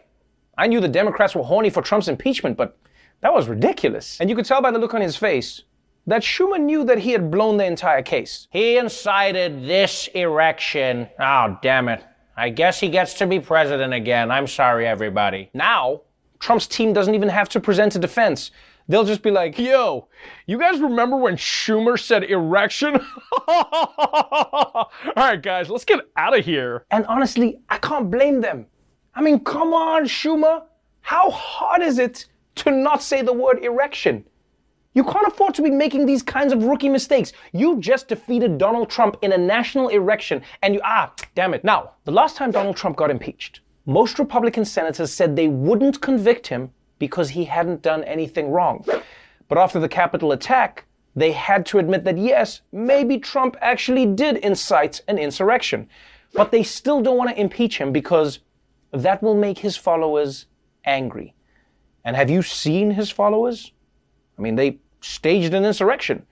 I 0.58 0.66
knew 0.66 0.80
the 0.80 0.88
Democrats 0.88 1.36
were 1.36 1.44
horny 1.44 1.70
for 1.70 1.84
Trump's 1.84 2.08
impeachment, 2.08 2.58
but 2.58 2.76
that 3.22 3.36
was 3.36 3.48
ridiculous. 3.48 4.20
And 4.20 4.32
you 4.32 4.36
could 4.36 4.46
tell 4.46 4.64
by 4.64 4.72
the 4.72 4.80
look 4.80 4.96
on 4.96 5.02
his 5.02 5.16
face, 5.16 5.62
that 6.08 6.24
Schumer 6.24 6.60
knew 6.60 6.84
that 6.86 6.98
he 6.98 7.12
had 7.12 7.30
blown 7.30 7.58
the 7.58 7.66
entire 7.66 8.02
case. 8.02 8.48
He 8.50 8.78
incited 8.78 9.68
this 9.68 10.08
erection. 10.16 11.08
Oh, 11.20 11.60
damn 11.62 11.88
it. 11.88 12.04
I 12.36 12.50
guess 12.50 12.80
he 12.80 12.90
gets 12.90 13.14
to 13.16 13.28
be 13.28 13.40
president 13.40 13.94
again. 13.94 14.32
I'm 14.32 14.48
sorry, 14.48 14.88
everybody. 14.88 15.50
Now, 15.54 16.02
Trump's 16.40 16.68
team 16.68 16.94
doesn't 16.94 17.14
even 17.14 17.30
have 17.30 17.48
to 17.50 17.60
present 17.60 17.96
a 17.96 18.00
defense. 18.00 18.52
They'll 18.88 19.06
just 19.06 19.22
be 19.22 19.32
like, 19.32 19.58
yo, 19.58 20.08
you 20.46 20.60
guys 20.60 20.82
remember 20.82 21.16
when 21.16 21.38
Schumer 21.38 21.98
said 21.98 22.24
erection? 22.26 23.00
All 23.48 24.90
right, 25.16 25.42
guys, 25.42 25.70
let's 25.70 25.86
get 25.86 26.02
out 26.18 26.38
of 26.38 26.44
here. 26.44 26.86
And 26.92 27.06
honestly, 27.06 27.60
I 27.70 27.78
can't 27.78 28.12
blame 28.12 28.42
them. 28.42 28.66
I 29.16 29.22
mean, 29.22 29.40
come 29.40 29.74
on, 29.74 30.06
Schumer. 30.06 30.64
How 31.02 31.30
hard 31.30 31.82
is 31.82 31.98
it 32.00 32.26
to 32.56 32.72
not 32.72 33.02
say 33.02 33.22
the 33.22 33.34
word 33.34 33.64
erection? 33.64 34.26
You 34.96 35.04
can't 35.04 35.28
afford 35.28 35.56
to 35.56 35.64
be 35.64 35.72
making 35.72 36.06
these 36.06 36.22
kinds 36.22 36.54
of 36.54 36.64
rookie 36.66 36.90
mistakes. 36.90 37.34
You 37.52 37.80
just 37.80 38.08
defeated 38.08 38.60
Donald 38.60 38.90
Trump 38.90 39.18
in 39.24 39.32
a 39.32 39.38
national 39.38 39.88
election 39.88 40.44
and 40.62 40.76
you, 40.76 40.82
ah, 40.84 41.12
damn 41.34 41.56
it. 41.56 41.64
Now, 41.64 41.94
the 42.04 42.12
last 42.12 42.38
time 42.38 42.52
Donald 42.52 42.76
Trump 42.76 42.96
got 42.96 43.10
impeached, 43.10 43.62
most 43.86 44.20
Republican 44.20 44.66
senators 44.66 45.12
said 45.12 45.36
they 45.36 45.48
wouldn't 45.48 46.02
convict 46.02 46.48
him 46.48 46.72
because 47.00 47.30
he 47.30 47.46
hadn't 47.46 47.82
done 47.82 48.04
anything 48.04 48.52
wrong. 48.52 48.86
But 49.48 49.58
after 49.58 49.80
the 49.80 49.90
Capitol 49.90 50.32
attack, 50.32 50.86
they 51.16 51.32
had 51.32 51.66
to 51.68 51.80
admit 51.80 52.04
that 52.06 52.18
yes, 52.18 52.62
maybe 52.72 53.18
Trump 53.18 53.58
actually 53.62 54.06
did 54.06 54.38
incite 54.38 55.02
an 55.08 55.18
insurrection. 55.18 55.90
But 56.34 56.52
they 56.52 56.64
still 56.64 57.02
don't 57.02 57.18
want 57.18 57.32
to 57.32 57.40
impeach 57.40 57.78
him 57.78 57.92
because 57.92 58.40
that 58.92 59.22
will 59.22 59.36
make 59.36 59.58
his 59.58 59.76
followers 59.76 60.46
angry. 60.86 61.34
And 62.06 62.16
have 62.16 62.30
you 62.30 62.42
seen 62.42 62.92
his 62.92 63.10
followers? 63.10 63.72
I 64.38 64.42
mean, 64.42 64.56
they 64.56 64.80
staged 65.04 65.54
an 65.54 65.66
insurrection, 65.66 66.26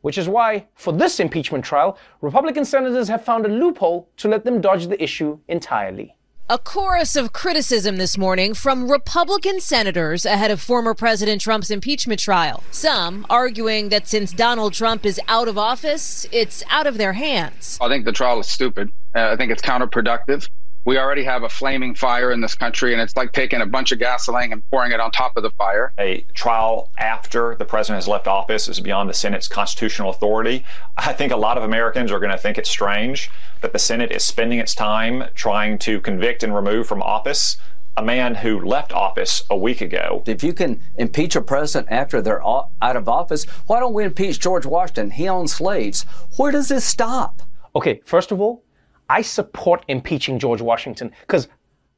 which 0.00 0.18
is 0.18 0.28
why, 0.28 0.66
for 0.74 0.92
this 0.92 1.20
impeachment 1.20 1.64
trial, 1.64 1.98
Republican 2.20 2.64
senators 2.64 3.08
have 3.08 3.24
found 3.24 3.46
a 3.46 3.48
loophole 3.48 4.08
to 4.16 4.28
let 4.28 4.44
them 4.44 4.60
dodge 4.60 4.86
the 4.86 5.02
issue 5.02 5.38
entirely. 5.48 6.14
A 6.50 6.58
chorus 6.58 7.16
of 7.16 7.32
criticism 7.32 7.96
this 7.96 8.18
morning 8.18 8.52
from 8.52 8.90
Republican 8.90 9.60
senators 9.60 10.26
ahead 10.26 10.50
of 10.50 10.60
former 10.60 10.92
President 10.92 11.40
Trump's 11.40 11.70
impeachment 11.70 12.20
trial. 12.20 12.62
Some 12.70 13.24
arguing 13.30 13.88
that 13.88 14.06
since 14.06 14.30
Donald 14.30 14.74
Trump 14.74 15.06
is 15.06 15.18
out 15.26 15.48
of 15.48 15.56
office, 15.56 16.26
it's 16.32 16.62
out 16.68 16.86
of 16.86 16.98
their 16.98 17.14
hands. 17.14 17.78
I 17.80 17.88
think 17.88 18.04
the 18.04 18.12
trial 18.12 18.40
is 18.40 18.46
stupid. 18.46 18.92
Uh, 19.14 19.30
I 19.32 19.36
think 19.36 19.52
it's 19.52 19.62
counterproductive 19.62 20.50
we 20.84 20.98
already 20.98 21.24
have 21.24 21.42
a 21.42 21.48
flaming 21.48 21.94
fire 21.94 22.30
in 22.30 22.40
this 22.40 22.54
country, 22.54 22.92
and 22.92 23.00
it's 23.00 23.16
like 23.16 23.32
taking 23.32 23.60
a 23.60 23.66
bunch 23.66 23.92
of 23.92 23.98
gasoline 23.98 24.52
and 24.52 24.68
pouring 24.70 24.92
it 24.92 25.00
on 25.00 25.10
top 25.10 25.36
of 25.36 25.42
the 25.42 25.50
fire. 25.50 25.92
A 25.98 26.24
trial 26.34 26.90
after 26.98 27.54
the 27.54 27.64
president 27.64 27.96
has 27.96 28.08
left 28.08 28.26
office 28.26 28.68
is 28.68 28.80
beyond 28.80 29.08
the 29.08 29.14
Senate's 29.14 29.48
constitutional 29.48 30.10
authority. 30.10 30.64
I 30.96 31.12
think 31.12 31.32
a 31.32 31.36
lot 31.36 31.56
of 31.56 31.64
Americans 31.64 32.12
are 32.12 32.18
going 32.18 32.32
to 32.32 32.38
think 32.38 32.58
it's 32.58 32.70
strange 32.70 33.30
that 33.62 33.72
the 33.72 33.78
Senate 33.78 34.12
is 34.12 34.24
spending 34.24 34.58
its 34.58 34.74
time 34.74 35.24
trying 35.34 35.78
to 35.78 36.00
convict 36.00 36.42
and 36.42 36.54
remove 36.54 36.86
from 36.86 37.02
office 37.02 37.56
a 37.96 38.02
man 38.02 38.34
who 38.34 38.60
left 38.60 38.92
office 38.92 39.44
a 39.50 39.56
week 39.56 39.80
ago. 39.80 40.24
If 40.26 40.42
you 40.42 40.52
can 40.52 40.82
impeach 40.96 41.36
a 41.36 41.40
president 41.40 41.92
after 41.92 42.20
they're 42.20 42.44
out 42.44 42.72
of 42.82 43.08
office, 43.08 43.44
why 43.68 43.78
don't 43.78 43.94
we 43.94 44.02
impeach 44.02 44.40
George 44.40 44.66
Washington? 44.66 45.12
He 45.12 45.28
owned 45.28 45.48
slaves. 45.48 46.04
Where 46.36 46.50
does 46.50 46.66
this 46.66 46.84
stop? 46.84 47.42
Okay, 47.76 48.00
first 48.04 48.32
of 48.32 48.40
all, 48.40 48.63
I 49.08 49.22
support 49.22 49.84
impeaching 49.88 50.38
George 50.38 50.60
Washington 50.60 51.12
because 51.20 51.48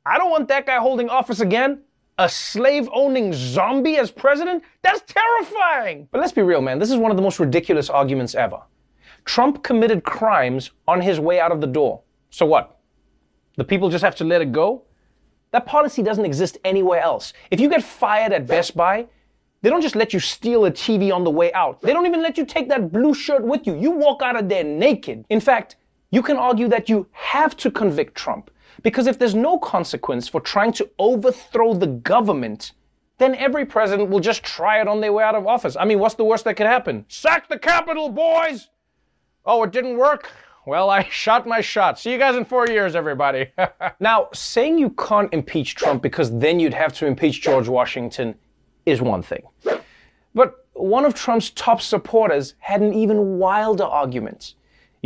I 0.04 0.18
don't 0.18 0.30
want 0.30 0.48
that 0.48 0.66
guy 0.66 0.78
holding 0.78 1.08
office 1.08 1.40
again. 1.40 1.82
A 2.18 2.28
slave 2.28 2.88
owning 2.94 3.32
zombie 3.34 3.98
as 3.98 4.10
president? 4.10 4.62
That's 4.82 5.02
terrifying! 5.02 6.08
But 6.10 6.20
let's 6.20 6.32
be 6.32 6.42
real, 6.42 6.62
man. 6.62 6.78
This 6.78 6.90
is 6.90 6.96
one 6.96 7.10
of 7.10 7.16
the 7.18 7.22
most 7.22 7.38
ridiculous 7.38 7.90
arguments 7.90 8.34
ever. 8.34 8.62
Trump 9.26 9.62
committed 9.62 10.02
crimes 10.04 10.70
on 10.88 11.00
his 11.00 11.20
way 11.20 11.40
out 11.40 11.52
of 11.52 11.60
the 11.60 11.66
door. 11.66 12.00
So 12.30 12.46
what? 12.46 12.78
The 13.56 13.64
people 13.64 13.90
just 13.90 14.04
have 14.04 14.16
to 14.16 14.25
let 14.25 14.40
it 14.40 14.52
go? 14.52 14.84
That 15.50 15.66
policy 15.66 16.02
doesn't 16.02 16.25
exist 16.25 16.58
anywhere 16.64 17.00
else. 17.00 17.32
If 17.50 17.60
you 17.60 17.68
get 17.68 17.82
fired 17.82 18.32
at 18.32 18.46
Best 18.46 18.76
Buy, 18.76 19.06
they 19.62 19.70
don't 19.70 19.82
just 19.82 19.96
let 19.96 20.12
you 20.12 20.20
steal 20.20 20.66
a 20.66 20.70
TV 20.70 21.12
on 21.12 21.25
the 21.25 21.30
way 21.30 21.52
out. 21.52 21.80
They 21.82 21.92
don't 21.92 22.06
even 22.06 22.22
let 22.22 22.38
you 22.38 22.44
take 22.44 22.68
that 22.68 22.92
blue 22.92 23.14
shirt 23.14 23.42
with 23.42 23.66
you. 23.66 23.75
You 23.76 23.90
walk 23.90 24.22
out 24.22 24.36
of 24.36 24.48
there 24.48 24.64
naked. 24.64 25.25
In 25.28 25.40
fact, 25.40 25.76
you 26.10 26.22
can 26.22 26.36
argue 26.36 26.68
that 26.68 26.88
you 26.88 27.06
have 27.12 27.56
to 27.58 27.70
convict 27.70 28.14
Trump 28.14 28.50
because 28.82 29.06
if 29.06 29.18
there's 29.18 29.34
no 29.34 29.58
consequence 29.58 30.28
for 30.28 30.40
trying 30.40 30.72
to 30.72 30.88
overthrow 30.98 31.75
the 31.75 31.86
government, 31.86 32.72
then 33.18 33.34
every 33.34 33.64
president 33.64 34.10
will 34.10 34.20
just 34.20 34.42
try 34.42 34.80
it 34.80 34.88
on 34.88 35.00
their 35.00 35.12
way 35.12 35.25
out 35.25 35.34
of 35.34 35.46
office. 35.46 35.76
I 35.76 35.84
mean, 35.84 35.98
what's 35.98 36.14
the 36.14 36.25
worst 36.25 36.44
that 36.44 36.54
could 36.56 36.66
happen? 36.66 37.04
Sack 37.08 37.48
the 37.48 37.58
Capitol, 37.58 38.10
boys! 38.10 38.68
Oh, 39.44 39.62
it 39.62 39.72
didn't 39.72 39.96
work? 39.96 40.30
Well, 40.66 40.90
I 40.90 41.04
shot 41.10 41.46
my 41.46 41.60
shot. 41.60 41.98
See 41.98 42.12
you 42.12 42.18
guys 42.18 42.36
in 42.36 42.44
four 42.44 42.68
years, 42.68 42.94
everybody. 42.94 43.50
now, 44.00 44.28
saying 44.34 44.78
you 44.78 44.90
can't 44.90 45.32
impeach 45.32 45.75
Trump 45.75 46.02
because 46.02 46.36
then 46.38 46.60
you'd 46.60 46.75
have 46.75 46.92
to 46.94 47.06
impeach 47.06 47.40
George 47.40 47.68
Washington 47.68 48.34
is 48.84 49.00
one 49.00 49.22
thing. 49.22 49.42
But 50.34 50.66
one 50.75 51.06
of 51.06 51.14
Trump's 51.14 51.50
top 51.50 51.80
supporters 51.80 52.54
had 52.58 52.82
an 52.82 52.92
even 52.92 53.38
wilder 53.38 53.84
argument. 53.84 54.54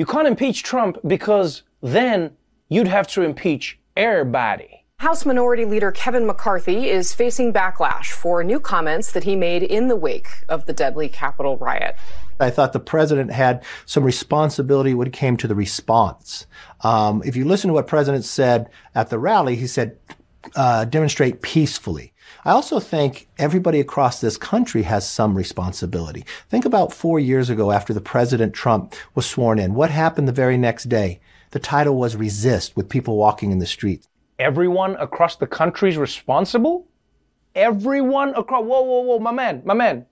You 0.00 0.07
can't 0.07 0.26
impeach 0.26 0.62
Trump 0.62 0.97
because 1.07 1.62
then 1.83 2.35
you'd 2.71 2.88
have 2.88 3.07
to 3.09 3.21
impeach 3.21 3.78
everybody. 3.99 4.87
House 4.97 5.26
Minority 5.26 5.66
Leader 5.66 5.92
Kevin 5.92 6.26
McCarthy 6.26 6.88
is 6.88 7.12
facing 7.12 7.52
backlash 7.52 8.07
for 8.07 8.42
new 8.42 8.61
comments 8.61 9.12
that 9.12 9.25
he 9.25 9.37
made 9.37 9.62
in 9.62 9.88
the 9.88 9.97
wake 9.97 10.28
of 10.49 10.64
the 10.64 10.73
deadly 10.73 11.11
Capitol 11.11 11.59
riot. 11.59 11.97
I 12.40 12.49
thought 12.49 12.73
the 12.73 12.80
president 12.80 13.30
had 13.30 13.62
some 13.85 14.02
responsibility 14.02 14.95
when 14.95 15.07
it 15.07 15.12
came 15.12 15.37
to 15.37 15.47
the 15.47 15.54
response. 15.54 16.47
Um, 16.80 17.23
if 17.26 17.37
you 17.37 17.45
listen 17.45 17.69
to 17.69 17.75
what 17.75 17.87
president 17.87 18.25
said 18.25 18.71
at 18.95 19.11
the 19.11 19.19
rally, 19.19 19.54
he 19.54 19.66
said, 19.66 19.99
uh, 20.57 20.87
demonstrate 20.87 21.42
peacefully. 21.42 22.10
I 22.42 22.52
also 22.52 22.80
think 22.80 23.28
everybody 23.38 23.80
across 23.80 24.20
this 24.20 24.38
country 24.38 24.82
has 24.85 25.06
some 25.06 25.37
responsibility. 25.37 26.25
Think 26.49 26.64
about 26.64 26.90
four 26.90 27.20
years 27.20 27.50
ago 27.50 27.70
after 27.70 27.92
the 27.92 28.00
President 28.00 28.54
Trump 28.54 28.94
was 29.14 29.26
sworn 29.26 29.59
in. 29.59 29.75
What 29.75 29.90
happened 29.90 30.26
the 30.26 30.32
very 30.32 30.56
next 30.56 30.85
day? 30.88 31.20
The 31.50 31.59
title 31.59 31.97
was 31.97 32.16
Resist 32.16 32.76
with 32.76 32.88
people 32.88 33.18
walking 33.18 33.50
in 33.50 33.59
the 33.59 33.66
streets. 33.66 34.09
Everyone 34.38 34.97
across 34.97 35.37
the 35.37 35.47
country 35.47 35.90
is 35.90 35.99
responsible? 35.99 36.87
Everyone 37.54 38.30
across, 38.30 38.64
whoa, 38.64 38.80
whoa, 38.80 39.00
whoa, 39.00 39.18
my 39.18 39.32
man, 39.32 39.61
my 39.66 39.75
man. 39.75 40.06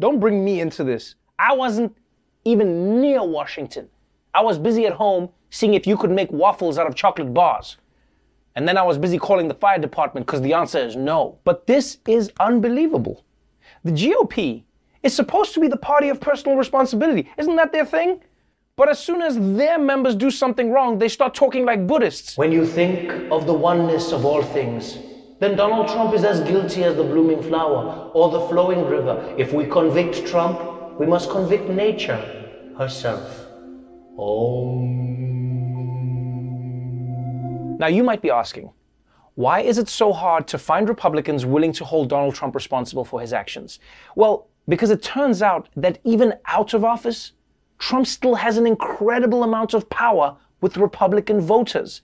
Don't 0.00 0.18
bring 0.18 0.44
me 0.44 0.60
into 0.60 0.82
this. 0.82 1.14
I 1.38 1.52
wasn't 1.52 1.96
even 2.44 3.00
near 3.00 3.22
Washington. 3.22 3.88
I 4.34 4.40
was 4.40 4.58
busy 4.58 4.86
at 4.86 4.94
home 4.94 5.28
seeing 5.50 5.74
if 5.74 5.86
you 5.86 5.96
could 5.96 6.10
make 6.10 6.32
waffles 6.32 6.78
out 6.78 6.88
of 6.88 6.96
chocolate 6.96 7.32
bars. 7.32 7.76
And 8.56 8.66
then 8.66 8.76
I 8.76 8.82
was 8.82 8.98
busy 8.98 9.18
calling 9.18 9.48
the 9.48 9.54
fire 9.54 9.78
department 9.78 10.26
because 10.26 10.40
the 10.40 10.54
answer 10.54 10.78
is 10.78 10.96
no. 10.96 11.38
But 11.44 11.66
this 11.66 11.98
is 12.06 12.32
unbelievable. 12.40 13.24
The 13.84 13.92
GOP 13.92 14.64
is 15.02 15.14
supposed 15.14 15.54
to 15.54 15.60
be 15.60 15.68
the 15.68 15.76
party 15.76 16.08
of 16.08 16.20
personal 16.20 16.56
responsibility. 16.56 17.30
Isn't 17.38 17.56
that 17.56 17.72
their 17.72 17.86
thing? 17.86 18.20
But 18.76 18.88
as 18.88 18.98
soon 18.98 19.22
as 19.22 19.36
their 19.38 19.78
members 19.78 20.16
do 20.16 20.30
something 20.30 20.70
wrong, 20.70 20.98
they 20.98 21.08
start 21.08 21.34
talking 21.34 21.64
like 21.64 21.86
Buddhists. 21.86 22.36
When 22.36 22.52
you 22.52 22.66
think 22.66 23.10
of 23.30 23.46
the 23.46 23.54
oneness 23.54 24.12
of 24.12 24.24
all 24.24 24.42
things, 24.42 24.98
then 25.38 25.56
Donald 25.56 25.88
Trump 25.88 26.14
is 26.14 26.24
as 26.24 26.40
guilty 26.40 26.84
as 26.84 26.96
the 26.96 27.04
blooming 27.04 27.42
flower 27.42 28.10
or 28.14 28.30
the 28.30 28.40
flowing 28.48 28.84
river. 28.86 29.34
If 29.38 29.52
we 29.52 29.66
convict 29.66 30.26
Trump, 30.26 30.98
we 30.98 31.06
must 31.06 31.30
convict 31.30 31.68
nature 31.68 32.20
herself. 32.76 33.46
Om. 34.18 35.29
Now, 37.80 37.86
you 37.86 38.04
might 38.04 38.20
be 38.20 38.30
asking, 38.30 38.70
why 39.36 39.60
is 39.60 39.78
it 39.78 39.88
so 39.88 40.12
hard 40.12 40.46
to 40.48 40.58
find 40.58 40.86
Republicans 40.86 41.46
willing 41.46 41.72
to 41.72 41.84
hold 41.86 42.10
Donald 42.10 42.34
Trump 42.34 42.54
responsible 42.54 43.06
for 43.06 43.22
his 43.22 43.32
actions? 43.32 43.80
Well, 44.14 44.48
because 44.68 44.90
it 44.90 45.02
turns 45.02 45.40
out 45.40 45.70
that 45.76 45.98
even 46.04 46.34
out 46.44 46.74
of 46.74 46.84
office, 46.84 47.32
Trump 47.78 48.06
still 48.06 48.34
has 48.34 48.58
an 48.58 48.66
incredible 48.66 49.44
amount 49.44 49.72
of 49.72 49.88
power 49.88 50.36
with 50.60 50.76
Republican 50.76 51.40
voters. 51.40 52.02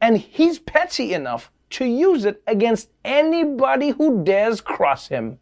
And 0.00 0.18
he's 0.18 0.58
petty 0.58 1.14
enough 1.14 1.52
to 1.70 1.84
use 1.84 2.24
it 2.24 2.42
against 2.48 2.90
anybody 3.04 3.90
who 3.90 4.24
dares 4.24 4.60
cross 4.60 5.06
him. 5.06 5.38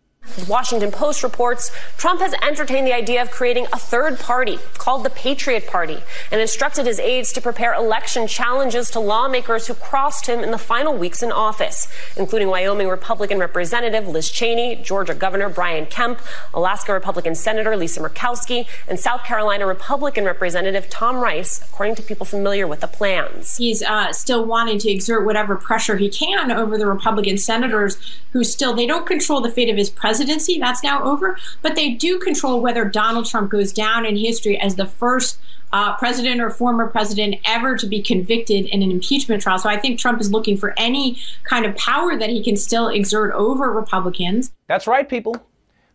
Washington 0.49 0.91
Post 0.91 1.23
reports 1.23 1.71
Trump 1.97 2.21
has 2.21 2.35
entertained 2.43 2.87
the 2.87 2.93
idea 2.93 3.23
of 3.23 3.31
creating 3.31 3.67
a 3.73 3.79
third 3.79 4.19
party 4.19 4.59
called 4.75 5.05
the 5.05 5.11
Patriot 5.11 5.67
Party 5.67 5.99
and 6.31 6.41
instructed 6.41 6.87
his 6.87 6.99
aides 6.99 7.33
to 7.33 7.41
prepare 7.41 7.75
election 7.75 8.27
challenges 8.27 8.91
to 8.91 9.01
lawmakers 9.01 9.67
who 9.67 9.75
crossed 9.75 10.27
him 10.27 10.41
in 10.41 10.51
the 10.51 10.59
final 10.59 10.97
weeks 10.97 11.23
in 11.23 11.33
office, 11.33 11.89
including 12.17 12.49
Wyoming 12.49 12.89
Republican 12.89 13.39
Representative 13.39 14.09
Liz 14.09 14.31
Cheney, 14.31 14.77
Georgia 14.77 15.15
Governor 15.15 15.49
Brian 15.49 15.87
Kemp, 15.87 16.21
Alaska 16.55 16.93
Republican 16.93 17.35
Senator 17.35 17.77
Lisa 17.77 18.01
Murkowski, 18.01 18.67
and 18.89 18.99
South 18.99 19.25
Carolina 19.25 19.67
Republican 19.67 20.25
Representative 20.25 20.89
Tom 20.91 21.17
Rice, 21.17 21.63
according 21.63 21.95
to 21.95 22.03
people 22.03 22.27
familiar 22.27 22.67
with 22.67 22.81
the 22.81 22.89
plans. 22.89 23.57
He's 23.57 23.83
uh, 23.83 24.13
still 24.13 24.45
wanting 24.45 24.79
to 24.81 24.91
exert 24.91 25.25
whatever 25.25 25.57
pressure 25.57 25.97
he 25.97 26.09
can 26.09 26.51
over 26.51 26.77
the 26.77 26.87
Republican 26.87 27.39
senators 27.39 27.97
who 28.33 28.45
still, 28.45 28.75
they 28.75 28.87
don't 28.87 29.07
control 29.07 29.41
the 29.41 29.51
fate 29.51 29.69
of 29.69 29.77
his 29.77 29.91
presidency 29.91 30.10
presidency. 30.11 30.59
That's 30.59 30.83
now 30.83 31.05
over. 31.05 31.39
But 31.63 31.77
they 31.77 31.91
do 31.91 32.19
control 32.19 32.61
whether 32.61 32.85
Donald 32.85 33.27
Trump 33.27 33.49
goes 33.49 33.73
down 33.73 34.05
in 34.05 34.17
history 34.17 34.59
as 34.59 34.75
the 34.75 34.87
first 34.87 35.39
uh, 35.73 35.97
president 35.99 36.41
or 36.41 36.51
former 36.51 36.89
president 36.89 37.37
ever 37.45 37.77
to 37.77 37.87
be 37.87 38.03
convicted 38.03 38.67
in 38.67 38.83
an 38.83 38.91
impeachment 38.91 39.41
trial. 39.41 39.57
So 39.57 39.69
I 39.69 39.79
think 39.79 40.01
Trump 40.01 40.21
is 40.21 40.33
looking 40.33 40.57
for 40.57 40.75
any 40.77 41.17
kind 41.45 41.65
of 41.65 41.77
power 41.77 42.19
that 42.19 42.29
he 42.29 42.43
can 42.43 42.57
still 42.57 42.89
exert 42.89 43.33
over 43.35 43.71
Republicans. 43.73 44.51
That's 44.67 44.89
right, 44.89 45.09
people. 45.09 45.37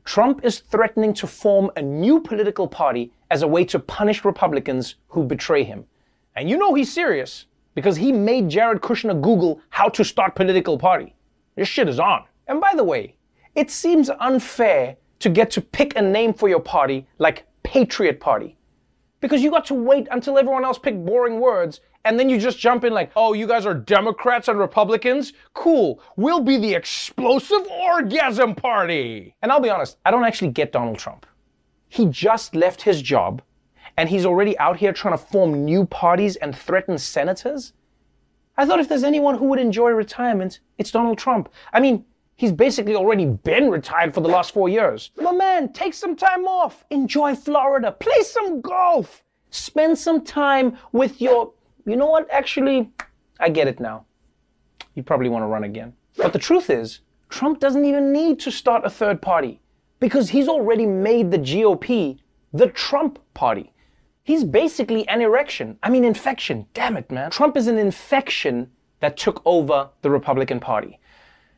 Trump 0.05 0.45
is 0.45 0.59
threatening 0.59 1.13
to 1.15 1.27
form 1.27 1.69
a 1.75 1.81
new 1.81 2.21
political 2.21 2.69
party 2.69 3.11
as 3.31 3.41
a 3.41 3.47
way 3.47 3.65
to 3.65 3.79
punish 3.79 4.23
Republicans 4.23 4.95
who 5.09 5.25
betray 5.25 5.63
him. 5.65 5.83
And 6.37 6.49
you 6.49 6.57
know 6.57 6.73
he's 6.73 6.93
serious 6.93 7.47
because 7.73 7.97
he 7.97 8.13
made 8.13 8.47
Jared 8.47 8.81
Kushner 8.81 9.21
Google 9.21 9.59
how 9.71 9.89
to 9.89 10.05
start 10.05 10.35
political 10.35 10.77
party. 10.77 11.13
This 11.57 11.67
shit 11.67 11.89
is 11.89 11.99
on. 11.99 12.23
And 12.47 12.61
by 12.61 12.71
the 12.75 12.83
way, 12.83 13.15
it 13.55 13.71
seems 13.71 14.09
unfair 14.19 14.97
to 15.19 15.29
get 15.29 15.49
to 15.51 15.61
pick 15.61 15.95
a 15.95 16.01
name 16.01 16.33
for 16.33 16.49
your 16.49 16.59
party 16.59 17.07
like 17.17 17.45
Patriot 17.63 18.19
Party 18.19 18.57
because 19.21 19.41
you 19.41 19.49
got 19.49 19.65
to 19.65 19.73
wait 19.73 20.07
until 20.11 20.37
everyone 20.37 20.65
else 20.65 20.77
picked 20.77 21.03
boring 21.05 21.39
words 21.39 21.81
and 22.03 22.19
then 22.19 22.29
you 22.29 22.37
just 22.37 22.59
jump 22.59 22.83
in 22.83 22.93
like, 22.93 23.11
oh, 23.15 23.33
you 23.33 23.47
guys 23.47 23.65
are 23.65 23.73
Democrats 23.73 24.47
and 24.47 24.59
Republicans? 24.59 25.33
Cool. 25.55 25.99
We'll 26.17 26.41
be 26.41 26.57
the 26.57 26.75
explosive 26.75 27.65
orgasm 27.67 28.53
party. 28.53 29.33
And 29.41 29.51
I'll 29.51 29.59
be 29.59 29.71
honest, 29.71 29.97
I 30.05 30.11
don't 30.11 30.23
actually 30.23 30.51
get 30.51 30.71
Donald 30.71 30.99
Trump. 30.99 31.25
He 31.89 32.05
just 32.05 32.53
left 32.53 32.83
his 32.83 33.01
job 33.01 33.41
and 33.97 34.09
he's 34.09 34.25
already 34.25 34.57
out 34.59 34.77
here 34.77 34.93
trying 34.93 35.17
to 35.17 35.23
form 35.23 35.65
new 35.65 35.85
parties 35.85 36.35
and 36.35 36.55
threaten 36.55 36.97
senators? 36.97 37.73
I 38.57 38.65
thought 38.65 38.79
if 38.79 38.87
there's 38.87 39.03
anyone 39.03 39.37
who 39.37 39.45
would 39.45 39.59
enjoy 39.59 39.89
retirement, 39.89 40.59
it's 40.77 40.91
Donald 40.91 41.17
Trump. 41.17 41.49
I 41.73 41.79
mean, 41.79 42.05
he's 42.35 42.51
basically 42.51 42.95
already 42.95 43.25
been 43.25 43.69
retired 43.69 44.13
for 44.13 44.21
the 44.21 44.29
last 44.29 44.53
four 44.53 44.69
years. 44.69 45.11
My 45.17 45.31
man, 45.31 45.73
take 45.73 45.93
some 45.93 46.15
time 46.15 46.45
off. 46.45 46.85
Enjoy 46.89 47.35
Florida. 47.35 47.91
Play 47.91 48.21
some 48.21 48.61
golf. 48.61 49.23
Spend 49.49 49.97
some 49.97 50.23
time 50.23 50.77
with 50.91 51.21
your. 51.21 51.53
You 51.85 51.95
know 51.95 52.07
what? 52.07 52.29
Actually, 52.31 52.91
I 53.39 53.49
get 53.49 53.67
it 53.67 53.79
now. 53.79 54.05
You 54.95 55.03
probably 55.03 55.29
want 55.29 55.43
to 55.43 55.47
run 55.47 55.63
again. 55.63 55.93
But 56.17 56.33
the 56.33 56.39
truth 56.39 56.69
is, 56.69 57.01
Trump 57.29 57.59
doesn't 57.59 57.85
even 57.85 58.11
need 58.11 58.39
to 58.41 58.51
start 58.51 58.85
a 58.85 58.89
third 58.89 59.21
party 59.21 59.59
because 59.99 60.29
he's 60.29 60.47
already 60.47 60.85
made 60.85 61.31
the 61.31 61.37
GOP 61.39 62.19
the 62.55 62.67
Trump 62.67 63.19
party. 63.33 63.73
He's 64.23 64.43
basically 64.43 65.07
an 65.09 65.21
erection. 65.21 65.77
I 65.83 65.89
mean, 65.89 66.05
infection. 66.05 66.65
Damn 66.73 66.97
it, 66.97 67.11
man. 67.11 67.29
Trump 67.31 67.57
is 67.57 67.67
an 67.67 67.77
infection 67.77 68.71
that 69.01 69.17
took 69.17 69.41
over 69.45 69.89
the 70.01 70.09
Republican 70.09 70.59
Party. 70.59 70.99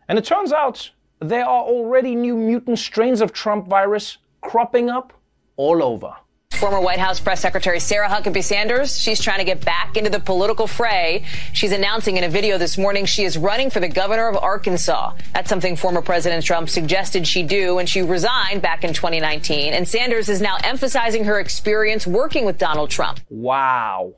And 0.07 0.17
it 0.17 0.25
turns 0.25 0.53
out 0.53 0.91
there 1.19 1.45
are 1.45 1.63
already 1.63 2.15
new 2.15 2.35
mutant 2.35 2.79
strains 2.79 3.21
of 3.21 3.33
Trump 3.33 3.67
virus 3.67 4.17
cropping 4.41 4.89
up 4.89 5.13
all 5.57 5.83
over. 5.83 6.13
Former 6.51 6.79
White 6.79 6.97
House 6.97 7.19
Press 7.19 7.39
Secretary 7.39 7.79
Sarah 7.79 8.07
Huckabee 8.07 8.43
Sanders, 8.43 8.97
she's 8.97 9.21
trying 9.21 9.37
to 9.39 9.43
get 9.43 9.63
back 9.63 9.95
into 9.95 10.09
the 10.09 10.19
political 10.19 10.65
fray. 10.65 11.23
She's 11.53 11.71
announcing 11.71 12.17
in 12.17 12.23
a 12.23 12.29
video 12.29 12.57
this 12.57 12.79
morning 12.79 13.05
she 13.05 13.25
is 13.25 13.37
running 13.37 13.69
for 13.69 13.79
the 13.79 13.87
governor 13.87 14.27
of 14.27 14.37
Arkansas. 14.37 15.13
That's 15.33 15.49
something 15.49 15.75
former 15.75 16.01
President 16.01 16.43
Trump 16.43 16.69
suggested 16.69 17.27
she 17.27 17.43
do 17.43 17.75
when 17.75 17.85
she 17.85 18.01
resigned 18.01 18.63
back 18.63 18.83
in 18.83 18.93
2019. 18.93 19.73
And 19.73 19.87
Sanders 19.87 20.29
is 20.29 20.41
now 20.41 20.57
emphasizing 20.63 21.25
her 21.25 21.39
experience 21.39 22.07
working 22.07 22.43
with 22.45 22.57
Donald 22.57 22.89
Trump. 22.89 23.19
Wow. 23.29 24.13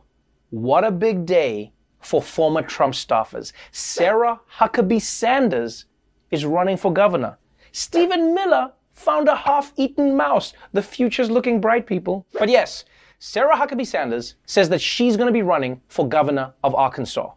What 0.50 0.86
a 0.86 0.92
big 0.92 1.26
day 1.26 1.74
for 2.02 2.22
former 2.22 2.62
Trump 2.62 2.94
staffers. 2.94 3.52
Sarah 3.72 4.40
Huckabee 4.58 5.02
Sanders 5.02 5.86
is 6.32 6.46
running 6.46 6.78
for 6.78 6.94
governor. 6.94 7.38
Stephen 7.72 8.34
Miller 8.34 8.72
found 8.94 9.28
a 9.28 9.36
half-eaten 9.36 10.16
mouse. 10.16 10.54
The 10.74 10.82
future's 10.82 11.32
looking 11.32 11.62
bright, 11.62 11.88
people. 11.88 12.26
But 12.34 12.50
yes, 12.50 12.86
Sarah 13.20 13.56
Huckabee 13.56 13.88
Sanders 13.88 14.36
says 14.46 14.70
that 14.70 14.82
she's 14.82 15.18
going 15.18 15.28
to 15.28 15.34
be 15.34 15.42
running 15.42 15.82
for 15.88 16.08
governor 16.08 16.54
of 16.64 16.76
Arkansas, 16.76 17.32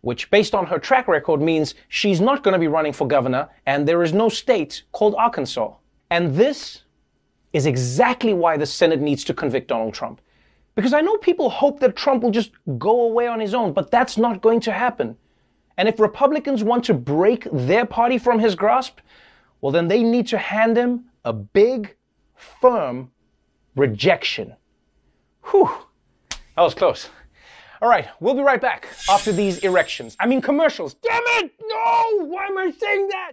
which 0.00 0.30
based 0.30 0.54
on 0.54 0.66
her 0.66 0.78
track 0.78 1.08
record 1.08 1.40
means 1.40 1.74
she's 1.88 2.20
not 2.20 2.42
going 2.42 2.52
to 2.52 2.58
be 2.58 2.68
running 2.68 2.92
for 2.92 3.06
governor 3.06 3.48
and 3.66 3.86
there 3.86 4.02
is 4.02 4.12
no 4.12 4.28
state 4.28 4.82
called 4.92 5.14
Arkansas. 5.16 5.74
And 6.10 6.34
this 6.34 6.82
is 7.52 7.66
exactly 7.66 8.34
why 8.34 8.56
the 8.56 8.66
Senate 8.66 9.00
needs 9.00 9.24
to 9.24 9.34
convict 9.34 9.68
Donald 9.68 9.94
Trump. 9.94 10.20
Because 10.78 10.92
I 10.92 11.00
know 11.00 11.16
people 11.16 11.50
hope 11.50 11.80
that 11.80 11.96
Trump 11.96 12.22
will 12.22 12.30
just 12.30 12.52
go 12.78 13.00
away 13.00 13.26
on 13.26 13.40
his 13.40 13.52
own, 13.52 13.72
but 13.72 13.90
that's 13.90 14.16
not 14.16 14.40
going 14.40 14.60
to 14.60 14.70
happen. 14.70 15.16
And 15.76 15.88
if 15.88 15.98
Republicans 15.98 16.62
want 16.62 16.84
to 16.84 16.94
break 16.94 17.48
their 17.50 17.84
party 17.84 18.16
from 18.16 18.38
his 18.38 18.54
grasp, 18.54 19.00
well, 19.60 19.72
then 19.72 19.88
they 19.88 20.04
need 20.04 20.28
to 20.28 20.38
hand 20.38 20.76
him 20.76 21.06
a 21.24 21.32
big, 21.32 21.96
firm 22.36 23.10
rejection. 23.74 24.54
Whew, 25.50 25.68
that 26.30 26.62
was 26.62 26.74
close. 26.74 27.08
All 27.82 27.88
right, 27.88 28.06
we'll 28.20 28.34
be 28.34 28.42
right 28.42 28.60
back 28.60 28.86
after 29.10 29.32
these 29.32 29.58
erections. 29.58 30.16
I 30.20 30.28
mean, 30.28 30.40
commercials. 30.40 30.94
Damn 30.94 31.22
it! 31.42 31.50
No! 31.60 32.24
Why 32.26 32.46
am 32.46 32.56
I 32.56 32.70
saying 32.70 33.08
that? 33.08 33.32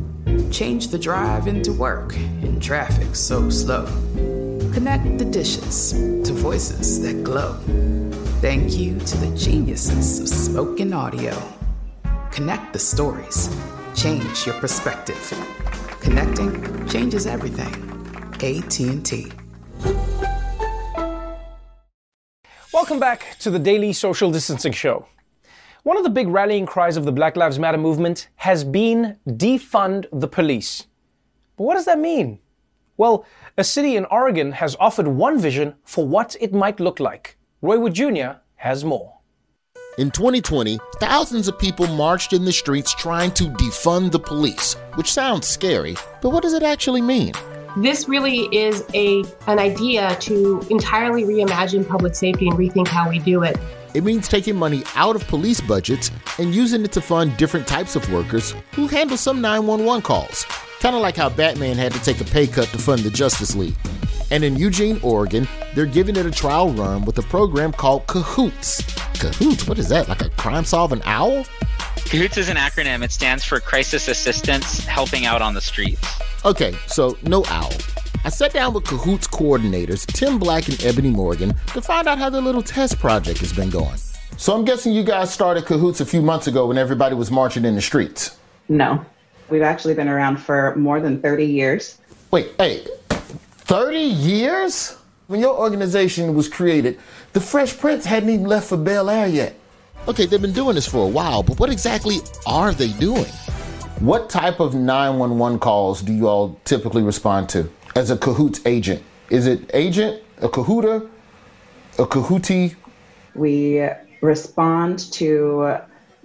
Change 0.51 0.89
the 0.89 0.99
drive 0.99 1.47
into 1.47 1.73
work 1.73 2.15
in 2.15 2.59
traffic 2.59 3.15
so 3.15 3.49
slow. 3.49 3.85
Connect 4.73 5.17
the 5.17 5.25
dishes 5.25 5.91
to 5.93 6.33
voices 6.33 7.01
that 7.01 7.23
glow. 7.23 7.53
Thank 8.41 8.77
you 8.77 8.97
to 8.99 9.17
the 9.17 9.35
geniuses 9.37 10.19
of 10.19 10.27
spoken 10.27 10.93
audio. 10.93 11.35
Connect 12.31 12.73
the 12.73 12.79
stories. 12.79 13.49
Change 13.95 14.45
your 14.45 14.55
perspective. 14.55 15.21
Connecting 15.99 16.87
changes 16.87 17.27
everything. 17.27 17.73
AT&T. 18.41 19.31
Welcome 22.73 22.99
back 22.99 23.37
to 23.39 23.51
the 23.51 23.59
Daily 23.59 23.93
Social 23.93 24.31
Distancing 24.31 24.71
Show. 24.71 25.05
One 25.83 25.97
of 25.97 26.03
the 26.03 26.11
big 26.11 26.27
rallying 26.27 26.67
cries 26.67 26.95
of 26.95 27.05
the 27.05 27.11
Black 27.11 27.35
Lives 27.35 27.57
Matter 27.57 27.79
movement 27.79 28.29
has 28.35 28.63
been 28.63 29.17
defund 29.27 30.05
the 30.13 30.27
police. 30.27 30.85
But 31.57 31.63
what 31.63 31.73
does 31.73 31.85
that 31.85 31.97
mean? 31.97 32.37
Well, 32.97 33.25
a 33.57 33.63
city 33.63 33.95
in 33.95 34.05
Oregon 34.05 34.51
has 34.51 34.75
offered 34.79 35.07
one 35.07 35.39
vision 35.39 35.73
for 35.83 36.07
what 36.07 36.35
it 36.39 36.53
might 36.53 36.79
look 36.79 36.99
like. 36.99 37.35
Roy 37.63 37.79
Wood 37.79 37.95
Jr. 37.95 38.33
has 38.57 38.85
more. 38.85 39.21
In 39.97 40.11
2020, 40.11 40.77
thousands 40.99 41.47
of 41.47 41.57
people 41.57 41.87
marched 41.87 42.31
in 42.31 42.45
the 42.45 42.51
streets 42.51 42.93
trying 42.93 43.31
to 43.31 43.45
defund 43.45 44.11
the 44.11 44.19
police, 44.19 44.75
which 44.93 45.11
sounds 45.11 45.47
scary, 45.47 45.95
but 46.21 46.29
what 46.29 46.43
does 46.43 46.53
it 46.53 46.61
actually 46.61 47.01
mean? 47.01 47.33
This 47.77 48.07
really 48.07 48.41
is 48.55 48.85
a 48.93 49.23
an 49.47 49.57
idea 49.57 50.15
to 50.19 50.61
entirely 50.69 51.23
reimagine 51.23 51.87
public 51.87 52.13
safety 52.13 52.49
and 52.49 52.57
rethink 52.57 52.87
how 52.87 53.09
we 53.09 53.17
do 53.17 53.41
it. 53.43 53.57
It 53.93 54.03
means 54.03 54.27
taking 54.27 54.55
money 54.55 54.83
out 54.95 55.15
of 55.15 55.27
police 55.27 55.59
budgets 55.59 56.11
and 56.37 56.55
using 56.55 56.83
it 56.83 56.91
to 56.93 57.01
fund 57.01 57.35
different 57.37 57.67
types 57.67 57.95
of 57.95 58.11
workers 58.11 58.55
who 58.73 58.87
handle 58.87 59.17
some 59.17 59.41
911 59.41 60.01
calls. 60.01 60.45
Kind 60.79 60.95
of 60.95 61.01
like 61.01 61.17
how 61.17 61.29
Batman 61.29 61.75
had 61.75 61.91
to 61.91 62.03
take 62.03 62.21
a 62.21 62.25
pay 62.25 62.47
cut 62.47 62.67
to 62.69 62.77
fund 62.77 63.01
the 63.01 63.09
Justice 63.09 63.55
League. 63.55 63.75
And 64.31 64.43
in 64.43 64.55
Eugene, 64.55 64.99
Oregon, 65.03 65.47
they're 65.75 65.85
giving 65.85 66.15
it 66.15 66.25
a 66.25 66.31
trial 66.31 66.69
run 66.71 67.03
with 67.03 67.17
a 67.17 67.23
program 67.23 67.73
called 67.73 68.07
Cahoots. 68.07 68.81
Cahoots? 69.19 69.67
What 69.67 69.77
is 69.77 69.89
that? 69.89 70.07
Like 70.07 70.21
a 70.21 70.29
crime 70.31 70.63
solving 70.63 71.01
owl? 71.03 71.43
CAHOOTS 72.05 72.37
is 72.37 72.49
an 72.49 72.57
acronym. 72.57 73.03
It 73.03 73.11
stands 73.11 73.43
for 73.43 73.59
Crisis 73.59 74.07
Assistance 74.07 74.85
Helping 74.85 75.25
Out 75.25 75.41
on 75.41 75.53
the 75.53 75.61
Streets. 75.61 76.07
Okay, 76.45 76.75
so 76.87 77.17
no 77.23 77.45
owl. 77.47 77.71
I 78.23 78.29
sat 78.29 78.53
down 78.53 78.73
with 78.73 78.83
Cahoots 78.83 79.27
coordinators 79.27 80.05
Tim 80.05 80.37
Black 80.37 80.67
and 80.67 80.83
Ebony 80.83 81.09
Morgan 81.09 81.55
to 81.73 81.81
find 81.81 82.07
out 82.07 82.19
how 82.19 82.29
the 82.29 82.39
little 82.39 82.61
test 82.61 82.99
project 82.99 83.39
has 83.39 83.51
been 83.51 83.71
going. 83.71 83.97
So 84.37 84.53
I'm 84.53 84.63
guessing 84.63 84.93
you 84.93 85.03
guys 85.03 85.33
started 85.33 85.65
Cahoots 85.65 86.01
a 86.01 86.05
few 86.05 86.21
months 86.21 86.45
ago 86.45 86.67
when 86.67 86.77
everybody 86.77 87.15
was 87.15 87.31
marching 87.31 87.65
in 87.65 87.73
the 87.73 87.81
streets. 87.81 88.37
No. 88.69 89.03
We've 89.49 89.63
actually 89.63 89.95
been 89.95 90.07
around 90.07 90.37
for 90.37 90.75
more 90.75 91.01
than 91.01 91.19
30 91.19 91.45
years. 91.45 91.97
Wait, 92.29 92.51
hey, 92.59 92.85
30 93.09 93.97
years? 93.97 94.97
When 95.25 95.39
your 95.39 95.57
organization 95.57 96.35
was 96.35 96.47
created, 96.47 96.99
the 97.33 97.41
Fresh 97.41 97.79
Prince 97.79 98.05
hadn't 98.05 98.29
even 98.29 98.45
left 98.45 98.69
for 98.69 98.77
Bel 98.77 99.09
Air 99.09 99.27
yet. 99.27 99.55
Okay, 100.07 100.27
they've 100.27 100.41
been 100.41 100.53
doing 100.53 100.75
this 100.75 100.87
for 100.87 101.05
a 101.05 101.09
while, 101.09 101.41
but 101.41 101.59
what 101.59 101.71
exactly 101.71 102.17
are 102.45 102.71
they 102.71 102.91
doing? 102.93 103.31
What 103.99 104.29
type 104.29 104.59
of 104.59 104.75
911 104.75 105.59
calls 105.59 106.01
do 106.01 106.13
you 106.13 106.27
all 106.27 106.59
typically 106.65 107.01
respond 107.01 107.49
to 107.49 107.69
as 107.95 108.11
a 108.11 108.17
Cahoots 108.17 108.61
agent? 108.65 109.03
Is 109.29 109.47
it 109.47 109.69
agent, 109.73 110.21
a 110.41 110.49
Cahoota, 110.49 111.09
a 111.97 112.05
Cahooti? 112.05 112.75
We 113.35 113.87
respond 114.21 114.99
to 115.13 115.77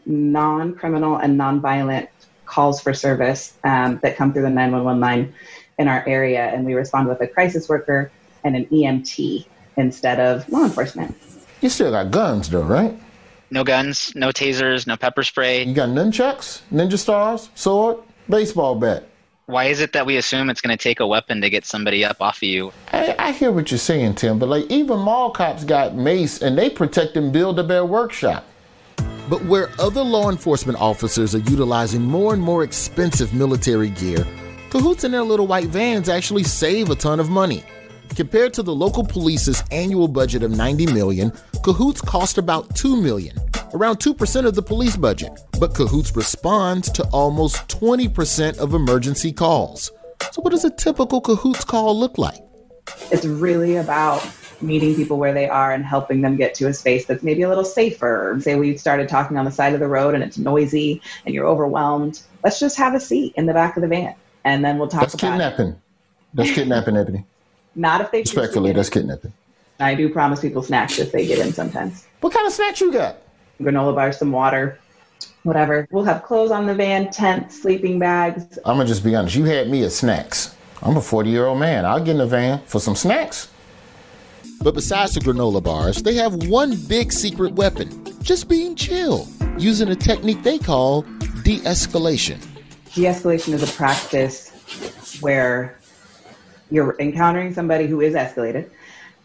non 0.05 0.75
criminal 0.75 1.17
and 1.17 1.37
non 1.37 1.61
violent 1.61 2.09
calls 2.45 2.81
for 2.81 2.95
service 2.95 3.55
um, 3.65 3.99
that 4.03 4.17
come 4.17 4.33
through 4.33 4.43
the 4.43 4.51
911 4.51 5.01
line 5.01 5.35
in 5.79 5.89
our 5.89 6.07
area, 6.07 6.47
and 6.47 6.65
we 6.65 6.75
respond 6.75 7.09
with 7.09 7.21
a 7.21 7.27
crisis 7.27 7.69
worker 7.69 8.11
and 8.45 8.57
an 8.57 8.67
EMT 8.67 9.47
instead 9.77 10.21
of 10.21 10.49
law 10.49 10.65
enforcement. 10.65 11.15
You 11.61 11.69
still 11.69 11.91
got 11.91 12.11
guns, 12.11 12.49
though, 12.49 12.63
right? 12.63 12.99
No 13.51 13.63
guns, 13.63 14.13
no 14.15 14.29
tasers, 14.29 14.87
no 14.87 14.97
pepper 14.97 15.23
spray. 15.23 15.65
You 15.65 15.75
got 15.75 15.91
nunchucks, 15.91 16.63
ninja 16.73 16.99
stars, 16.99 17.51
sword, 17.55 17.99
baseball 18.29 18.75
bat. 18.75 19.07
Why 19.49 19.67
is 19.67 19.81
it 19.81 19.93
that 19.93 20.07
we 20.07 20.17
assume 20.17 20.51
it's 20.51 20.61
going 20.61 20.77
to 20.77 20.83
take 20.83 20.99
a 20.99 21.07
weapon 21.07 21.41
to 21.41 21.49
get 21.49 21.65
somebody 21.65 22.05
up 22.05 22.21
off 22.21 22.39
of 22.39 22.43
you? 22.43 22.73
I, 22.93 23.15
I 23.17 23.31
hear 23.31 23.53
what 23.53 23.71
you're 23.71 23.79
saying, 23.79 24.17
Tim, 24.17 24.41
but 24.41 24.49
like 24.49 24.65
even 24.69 24.99
mall 24.99 25.31
cops 25.31 25.63
got 25.63 25.95
mace 25.95 26.43
and 26.43 26.59
they 26.59 26.69
protect 26.69 27.17
and 27.17 27.33
build 27.33 27.61
a 27.61 27.63
bear 27.63 27.85
workshop. 27.85 28.45
But 29.31 29.45
where 29.45 29.71
other 29.79 30.03
law 30.03 30.31
enforcement 30.31 30.81
officers 30.81 31.33
are 31.37 31.47
utilizing 31.49 32.03
more 32.03 32.35
and 32.35 32.43
more 32.43 32.65
expensive 32.65 33.33
military 33.35 33.91
gear, 33.91 34.27
Cahoots 34.71 35.05
and 35.05 35.15
their 35.15 35.23
little 35.23 35.47
white 35.47 35.69
vans 35.69 36.09
actually 36.09 36.43
save 36.43 36.91
a 36.91 36.97
ton 36.97 37.21
of 37.21 37.31
money. 37.31 37.63
Compared 38.17 38.53
to 38.55 38.65
the 38.65 38.75
local 38.75 39.05
police's 39.05 39.63
annual 39.71 40.09
budget 40.09 40.43
of 40.43 40.51
90 40.51 40.87
million, 40.87 41.33
Cahoots 41.63 42.01
cost 42.01 42.37
about 42.37 42.75
2 42.75 43.01
million, 43.01 43.37
around 43.75 43.99
2% 43.99 44.47
of 44.47 44.55
the 44.55 44.63
police 44.63 44.97
budget. 44.97 45.33
But 45.59 45.75
Cahoots 45.75 46.15
responds 46.17 46.91
to 46.93 47.05
almost 47.09 47.69
20% 47.69 48.59
of 48.59 48.75
emergency 48.75 49.33
calls. 49.33 49.91
So 50.33 50.43
what 50.43 50.51
does 50.51 50.65
a 50.65 50.71
typical 50.71 51.21
Cahoots 51.21 51.65
call 51.65 51.99
look 51.99 52.19
like? 52.19 52.39
It's 53.11 53.25
really 53.25 53.77
about 53.77 54.27
meeting 54.63 54.95
people 54.95 55.19
where 55.19 55.35
they 55.35 55.49
are 55.49 55.73
and 55.73 55.85
helping 55.85 56.23
them 56.23 56.37
get 56.37 56.55
to 56.55 56.67
a 56.67 56.73
space 56.73 57.05
that's 57.07 57.23
maybe 57.23 57.43
a 57.43 57.49
little 57.49 57.65
safer. 57.65 58.37
Say 58.41 58.55
we 58.55 58.77
started 58.77 59.09
talking 59.09 59.37
on 59.37 59.45
the 59.45 59.51
side 59.51 59.75
of 59.75 59.81
the 59.81 59.89
road 59.89 60.15
and 60.15 60.25
it's 60.25 60.39
noisy 60.39 61.03
and 61.25 61.35
you're 61.35 61.47
overwhelmed. 61.47 62.21
Let's 62.43 62.59
just 62.59 62.77
have 62.79 62.95
a 62.95 63.01
seat 63.01 63.35
in 63.37 63.47
the 63.47 63.53
back 63.53 63.77
of 63.77 63.83
the 63.83 63.89
van 63.89 64.15
and 64.45 64.65
then 64.65 64.79
we'll 64.79 64.89
talk 64.89 65.03
That's 65.03 65.15
about 65.15 65.33
kidnapping. 65.33 65.69
it. 65.69 65.77
That's 66.35 66.51
kidnapping, 66.53 66.97
Ebony. 66.97 67.25
Not 67.75 68.01
if 68.01 68.11
they 68.11 68.21
Respectfully, 68.21 68.73
that's 68.73 68.89
kidnapping. 68.89 69.33
I 69.79 69.95
do 69.95 70.09
promise 70.09 70.41
people 70.41 70.63
snacks 70.63 70.99
if 70.99 71.13
they 71.13 71.27
get 71.27 71.39
in 71.39 71.53
sometimes. 71.53 72.07
What 72.21 72.33
kind 72.33 72.47
of 72.47 72.53
snacks 72.53 72.81
you 72.81 72.93
got? 72.93 73.19
Granola 73.61 73.95
bars, 73.95 74.19
some 74.19 74.33
water, 74.33 74.79
whatever. 75.43 75.89
We'll 75.91 76.05
have 76.05 76.23
clothes 76.23 76.51
on 76.51 76.67
the 76.67 76.75
van, 76.75 77.11
tents, 77.11 77.63
sleeping 77.63 77.99
bags. 77.99 78.59
I'm 78.65 78.77
gonna 78.77 78.87
just 78.87 79.05
be 79.05 79.15
honest. 79.15 79.35
You 79.37 79.45
had 79.45 79.69
me 79.69 79.85
at 79.85 79.93
snacks. 79.93 80.55
I'm 80.83 80.97
a 80.97 81.01
40 81.01 81.31
year 81.31 81.47
old 81.47 81.59
man. 81.59 81.85
I'll 81.85 82.01
get 82.01 82.11
in 82.13 82.19
the 82.19 82.27
van 82.27 82.61
for 82.67 82.81
some 82.81 82.95
snacks. 82.95 83.49
But 84.63 84.75
besides 84.75 85.15
the 85.15 85.21
granola 85.21 85.63
bars, 85.63 86.03
they 86.03 86.15
have 86.15 86.49
one 86.49 86.77
big 86.89 87.13
secret 87.13 87.53
weapon 87.55 88.05
just 88.23 88.49
being 88.49 88.75
chill, 88.75 89.29
using 89.59 89.89
a 89.89 89.97
technique 89.97 90.43
they 90.43 90.59
call 90.59 91.03
de 91.45 91.61
escalation. 91.61 92.45
De-escalation 92.95 93.53
is 93.53 93.63
a 93.63 93.73
practice 93.77 94.51
where 95.21 95.79
you're 96.71 96.97
encountering 96.99 97.53
somebody 97.53 97.87
who 97.87 98.01
is 98.01 98.15
escalated 98.15 98.71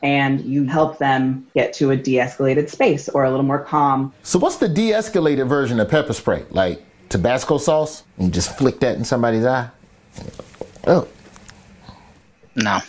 and 0.03 0.41
you 0.41 0.65
help 0.65 0.97
them 0.97 1.47
get 1.53 1.73
to 1.73 1.91
a 1.91 1.97
de-escalated 1.97 2.69
space 2.69 3.07
or 3.09 3.23
a 3.23 3.29
little 3.29 3.45
more 3.45 3.59
calm. 3.59 4.13
So, 4.23 4.39
what's 4.39 4.57
the 4.57 4.69
de 4.69 4.91
escalated 4.91 5.47
version 5.47 5.79
of 5.79 5.89
pepper 5.89 6.13
spray? 6.13 6.45
Like 6.49 6.83
Tabasco 7.09 7.57
sauce? 7.57 8.03
And 8.17 8.27
you 8.27 8.31
just 8.31 8.57
flick 8.57 8.79
that 8.79 8.97
in 8.97 9.05
somebody's 9.05 9.45
eye? 9.45 9.69
Oh. 10.87 11.07
No. 12.55 12.79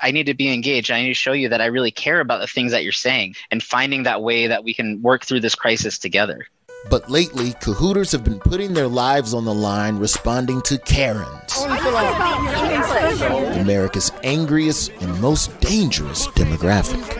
I 0.00 0.10
need 0.10 0.26
to 0.26 0.34
be 0.34 0.52
engaged. 0.52 0.90
I 0.90 1.02
need 1.02 1.08
to 1.08 1.14
show 1.14 1.32
you 1.32 1.48
that 1.48 1.60
I 1.60 1.66
really 1.66 1.90
care 1.90 2.20
about 2.20 2.40
the 2.40 2.46
things 2.46 2.72
that 2.72 2.84
you're 2.84 2.92
saying 2.92 3.34
and 3.50 3.62
finding 3.62 4.04
that 4.04 4.22
way 4.22 4.46
that 4.46 4.62
we 4.62 4.72
can 4.72 5.02
work 5.02 5.24
through 5.24 5.40
this 5.40 5.54
crisis 5.54 5.98
together. 5.98 6.46
But 6.90 7.10
lately, 7.10 7.52
Cahooters 7.54 8.12
have 8.12 8.24
been 8.24 8.38
putting 8.38 8.72
their 8.72 8.88
lives 8.88 9.34
on 9.34 9.44
the 9.44 9.54
line 9.54 9.98
responding 9.98 10.62
to 10.62 10.78
Karens, 10.78 11.62
America's 13.58 14.10
angriest 14.22 14.90
and 15.00 15.20
most 15.20 15.58
dangerous 15.60 16.26
demographic. 16.28 17.16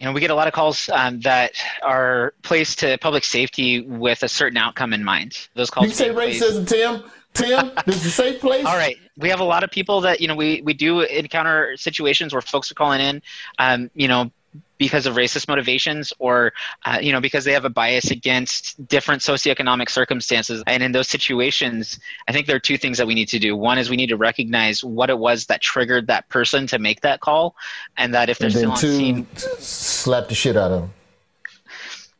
You 0.00 0.06
know, 0.06 0.12
we 0.12 0.20
get 0.20 0.30
a 0.30 0.34
lot 0.34 0.48
of 0.48 0.52
calls 0.52 0.90
um, 0.92 1.20
that 1.20 1.52
are 1.84 2.34
placed 2.42 2.80
to 2.80 2.98
public 2.98 3.22
safety 3.22 3.82
with 3.82 4.24
a 4.24 4.28
certain 4.28 4.56
outcome 4.56 4.92
in 4.92 5.04
mind. 5.04 5.48
Those 5.54 5.70
calls. 5.70 5.86
You 5.86 5.92
say 5.92 6.06
take 6.06 6.14
place- 6.14 6.42
racism, 6.42 6.66
Tim? 6.66 7.10
Tim, 7.34 7.70
this 7.86 7.96
is 7.96 8.06
a 8.06 8.10
safe 8.10 8.40
place? 8.40 8.66
All 8.66 8.76
right. 8.76 8.98
We 9.16 9.28
have 9.28 9.40
a 9.40 9.44
lot 9.44 9.62
of 9.62 9.70
people 9.70 10.00
that, 10.02 10.20
you 10.20 10.28
know, 10.28 10.34
we, 10.34 10.60
we 10.62 10.74
do 10.74 11.00
encounter 11.00 11.76
situations 11.76 12.32
where 12.32 12.42
folks 12.42 12.70
are 12.70 12.74
calling 12.74 13.00
in, 13.00 13.22
um, 13.58 13.90
you 13.94 14.08
know, 14.08 14.30
because 14.78 15.06
of 15.06 15.14
racist 15.14 15.46
motivations 15.48 16.12
or, 16.18 16.52
uh, 16.84 16.98
you 17.00 17.12
know, 17.12 17.20
because 17.20 17.44
they 17.44 17.52
have 17.52 17.64
a 17.64 17.70
bias 17.70 18.10
against 18.10 18.86
different 18.88 19.22
socioeconomic 19.22 19.88
circumstances. 19.88 20.62
And 20.66 20.82
in 20.82 20.92
those 20.92 21.08
situations, 21.08 22.00
I 22.28 22.32
think 22.32 22.46
there 22.46 22.56
are 22.56 22.60
two 22.60 22.76
things 22.76 22.98
that 22.98 23.06
we 23.06 23.14
need 23.14 23.28
to 23.28 23.38
do. 23.38 23.56
One 23.56 23.78
is 23.78 23.88
we 23.88 23.96
need 23.96 24.08
to 24.08 24.16
recognize 24.16 24.82
what 24.82 25.08
it 25.08 25.18
was 25.18 25.46
that 25.46 25.60
triggered 25.60 26.08
that 26.08 26.28
person 26.28 26.66
to 26.66 26.78
make 26.78 27.00
that 27.02 27.20
call. 27.20 27.54
And 27.96 28.12
that 28.14 28.28
if 28.28 28.38
they're 28.38 28.50
still 28.50 28.72
on 28.72 28.78
two, 28.78 28.92
scene, 28.92 29.26
slap 29.36 30.28
the 30.28 30.34
shit 30.34 30.56
out 30.56 30.72
of 30.72 30.80
them. 30.82 30.92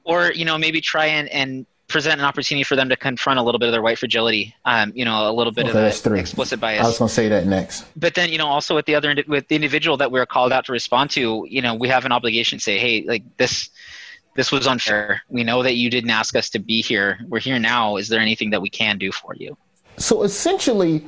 or 0.05 0.33
you 0.33 0.45
know 0.45 0.59
maybe 0.59 0.81
try 0.81 1.07
and, 1.07 1.29
and 1.29 1.66
present 1.92 2.18
an 2.18 2.24
opportunity 2.24 2.64
for 2.64 2.74
them 2.76 2.88
to 2.88 2.96
confront 2.96 3.38
a 3.38 3.42
little 3.42 3.59
bit 3.59 3.66
of 3.68 3.72
their 3.72 3.83
white 3.83 3.98
fragility 3.98 4.55
um, 4.64 4.92
you 4.94 5.05
know 5.05 5.31
a 5.31 5.33
little 5.33 5.52
bit 5.52 5.66
Okay, 5.66 5.70
of 5.70 5.74
that's 5.85 6.00
that 6.00 6.09
three. 6.11 6.20
explicit 6.20 6.62
I 6.62 6.83
was 6.83 6.98
going 6.98 7.09
to 7.09 7.14
say 7.14 7.28
that 7.28 7.46
next. 7.46 7.85
but 7.96 8.14
then 8.14 8.31
you 8.31 8.38
know 8.38 8.46
also 8.48 8.74
with 8.74 8.87
the 8.87 8.94
other 8.94 9.14
with 9.28 9.46
the 9.48 9.55
individual 9.55 9.96
that 9.98 10.11
we're 10.11 10.26
called 10.26 10.52
out 10.52 10.64
to 10.66 10.72
respond 10.72 11.11
to 11.11 11.46
you 11.48 11.62
know 11.62 11.74
we 11.74 11.88
have 11.88 12.05
an 12.05 12.12
obligation 12.12 12.59
to 12.59 12.62
say 12.64 12.78
hey 12.78 13.05
like 13.07 13.22
this 13.37 13.70
this 14.35 14.50
was 14.50 14.66
unfair 14.66 15.22
we 15.28 15.44
know 15.44 15.62
that 15.62 15.74
you 15.74 15.90
didn't 15.90 16.11
ask 16.11 16.35
us 16.35 16.48
to 16.50 16.59
be 16.59 16.83
here 16.83 17.18
we're 17.28 17.38
here 17.38 17.59
now 17.59 17.96
is 17.96 18.09
there 18.09 18.20
anything 18.20 18.50
that 18.50 18.61
we 18.62 18.70
can 18.70 18.98
do 18.98 19.12
for 19.12 19.35
you 19.37 19.57
So 19.98 20.22
essentially, 20.22 21.07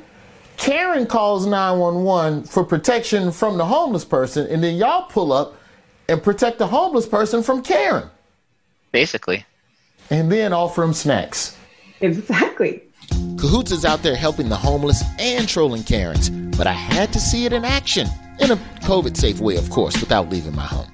Karen 0.57 1.05
calls 1.07 1.45
911 1.47 2.43
for 2.43 2.63
protection 2.63 3.31
from 3.31 3.57
the 3.57 3.65
homeless 3.65 4.05
person, 4.05 4.47
and 4.47 4.63
then 4.63 4.75
y'all 4.75 5.07
pull 5.09 5.33
up 5.33 5.57
and 6.07 6.21
protect 6.23 6.59
the 6.59 6.67
homeless 6.67 7.07
person 7.07 7.41
from 7.43 7.61
Karen. 7.63 8.07
Basically. 8.91 9.43
And 10.09 10.31
then 10.31 10.53
offer 10.53 10.81
them 10.81 10.93
snacks. 10.93 11.57
Exactly. 12.01 12.83
Cahoots 13.37 13.71
is 13.71 13.85
out 13.85 14.03
there 14.03 14.15
helping 14.15 14.49
the 14.49 14.55
homeless 14.55 15.03
and 15.19 15.47
trolling 15.47 15.83
Karens, 15.83 16.29
but 16.29 16.67
I 16.67 16.73
had 16.73 17.13
to 17.13 17.19
see 17.19 17.45
it 17.45 17.53
in 17.53 17.65
action. 17.65 18.07
In 18.39 18.51
a 18.51 18.57
COVID 18.81 19.15
safe 19.15 19.39
way, 19.39 19.55
of 19.55 19.69
course, 19.69 19.99
without 19.99 20.29
leaving 20.29 20.55
my 20.55 20.65
home. 20.65 20.91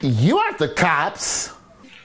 You 0.00 0.38
aren't 0.38 0.58
the 0.58 0.68
cops. 0.68 1.52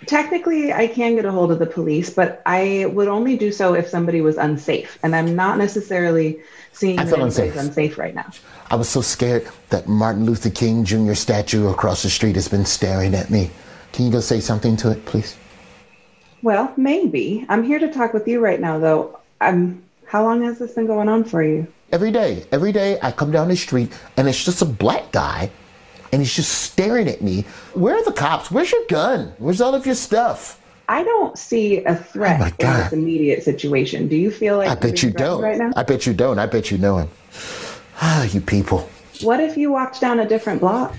Technically, 0.06 0.72
I 0.72 0.86
can 0.86 1.16
get 1.16 1.26
a 1.26 1.32
hold 1.32 1.52
of 1.52 1.58
the 1.58 1.66
police, 1.66 2.12
but 2.12 2.44
I 2.46 2.86
would 2.94 3.08
only 3.08 3.36
do 3.36 3.52
so 3.52 3.74
if 3.74 3.88
somebody 3.88 4.22
was 4.22 4.38
unsafe. 4.38 5.00
And 5.02 5.16
I'm 5.16 5.36
not 5.36 5.58
necessarily 5.58 6.40
seeing 6.74 7.00
I 7.00 7.06
that 7.06 7.10
feel 7.16 7.26
anybody's 7.26 7.56
unsafe. 7.56 7.66
unsafe 7.66 7.98
right 7.98 8.14
now. 8.14 8.30
I 8.70 8.76
was 8.76 8.88
so 8.88 9.02
scared 9.02 9.48
that 9.70 9.88
Martin 9.88 10.26
Luther 10.26 10.52
King 10.52 10.86
Jr. 10.86 11.16
statue 11.16 11.68
across 11.70 12.04
the 12.04 12.10
street 12.10 12.36
has 12.36 12.48
been 12.48 12.66
staring 12.66 13.16
at 13.16 13.32
me. 13.32 13.50
Can 13.94 14.06
you 14.06 14.12
go 14.12 14.20
say 14.20 14.40
something 14.40 14.78
to 14.78 14.92
it, 14.92 15.06
please? 15.06 15.36
Well, 16.46 16.72
maybe. 16.78 17.44
I'm 17.50 17.64
here 17.64 17.80
to 17.80 17.92
talk 17.92 18.14
with 18.14 18.28
you 18.28 18.40
right 18.40 18.62
now, 18.62 18.78
though. 18.78 19.20
Um, 19.42 19.82
how 20.06 20.24
long 20.24 20.44
has 20.44 20.60
this 20.60 20.74
been 20.74 20.86
going 20.86 21.10
on 21.10 21.24
for 21.24 21.42
you? 21.42 21.66
Every 21.92 22.12
day, 22.12 22.46
every 22.52 22.72
day 22.72 23.00
I 23.02 23.12
come 23.12 23.32
down 23.32 23.48
the 23.48 23.56
street 23.56 23.92
and 24.16 24.28
it's 24.28 24.46
just 24.46 24.62
a 24.62 24.66
black 24.66 25.12
guy 25.12 25.50
and 26.12 26.22
he's 26.22 26.36
just 26.36 26.52
staring 26.52 27.08
at 27.08 27.24
me. 27.24 27.46
Where 27.74 27.96
are 27.96 28.06
the 28.06 28.12
cops? 28.12 28.52
Where's 28.52 28.72
your 28.72 28.86
gun? 28.90 29.34
Where's 29.40 29.60
all 29.60 29.74
of 29.74 29.88
your 29.88 29.96
stuff? 29.96 30.62
I 30.88 31.02
don't 31.02 31.36
see 31.36 31.84
a 31.84 31.96
threat 31.96 32.40
Oh 32.40 32.46
in 32.46 32.74
this 32.78 32.94
immediate 32.94 33.42
situation. 33.42 34.08
Do 34.08 34.16
you 34.16 34.30
feel 34.30 34.58
like 34.58 34.70
I 34.70 34.76
bet 34.76 35.02
you 35.02 35.10
don't. 35.10 35.42
right 35.42 35.58
now? 35.58 35.72
I 35.76 35.82
bet 35.82 36.06
you 36.06 36.14
don't. 36.14 36.38
I 36.38 36.46
bet 36.46 36.70
you 36.70 36.78
know 36.78 37.00
him. 37.00 37.10
Ah, 38.04 38.24
you 38.26 38.40
people. 38.40 38.88
What 39.22 39.40
if 39.40 39.58
you 39.58 39.72
walked 39.72 40.00
down 40.00 40.20
a 40.20 40.28
different 40.28 40.62
block? 40.62 40.96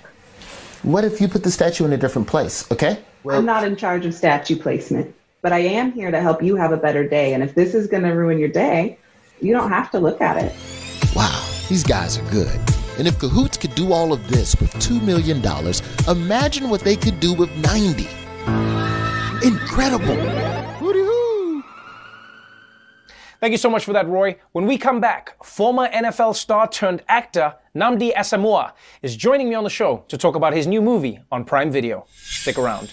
What 0.83 1.05
if 1.05 1.21
you 1.21 1.29
put 1.29 1.45
the 1.45 1.53
statue 1.53 1.85
in 1.85 1.93
a 1.93 1.97
different 1.97 2.27
place, 2.27 2.69
okay? 2.73 2.99
I'm 3.29 3.45
not 3.45 3.65
in 3.65 3.77
charge 3.77 4.07
of 4.07 4.15
statue 4.15 4.57
placement, 4.57 5.15
but 5.47 5.53
I 5.53 5.61
am 5.61 5.93
here 5.93 6.11
to 6.11 6.21
help 6.21 6.43
you 6.43 6.57
have 6.57 6.73
a 6.73 6.77
better 6.77 7.09
day. 7.09 7.33
And 7.33 7.41
if 7.41 7.55
this 7.55 7.73
is 7.73 7.87
going 7.87 8.03
to 8.03 8.11
ruin 8.11 8.37
your 8.37 8.49
day, 8.49 8.99
you 9.41 9.53
don't 9.53 9.71
have 9.71 9.93
to 9.93 10.01
look 10.01 10.21
at 10.21 10.37
it. 10.43 10.53
Wow, 11.15 11.41
these 11.69 11.85
guys 11.85 12.19
are 12.19 12.29
good. 12.33 12.51
And 12.99 13.07
if 13.07 13.17
Cahoots 13.21 13.57
could 13.57 13.73
do 13.77 13.93
all 13.93 14.13
of 14.13 14.27
this 14.27 14.57
with 14.57 14.73
$2 14.73 15.01
million, 15.05 15.41
imagine 16.09 16.69
what 16.69 16.81
they 16.81 16.97
could 16.97 17.21
do 17.21 17.33
with 17.33 17.49
90. 17.59 18.09
Incredible. 19.47 20.17
Hootie-hoo. 20.81 21.63
Thank 23.39 23.53
you 23.53 23.59
so 23.59 23.71
much 23.71 23.85
for 23.85 23.93
that, 23.93 24.09
Roy. 24.09 24.41
When 24.51 24.67
we 24.67 24.77
come 24.77 25.01
back, 25.01 25.45
former 25.45 25.89
NFL 25.91 26.35
star 26.35 26.67
turned 26.67 27.05
actor 27.07 27.55
Nnamdi 27.77 28.15
Asomugha 28.15 28.73
is 29.01 29.15
joining 29.15 29.49
me 29.49 29.55
on 29.55 29.63
the 29.63 29.71
show 29.71 30.05
to 30.09 30.19
talk 30.19 30.35
about 30.35 30.55
his 30.55 30.67
new 30.67 30.83
movie 30.83 31.21
on 31.31 31.45
Prime 31.45 31.71
Video. 31.71 32.05
Stick 32.17 32.59
around. 32.59 32.93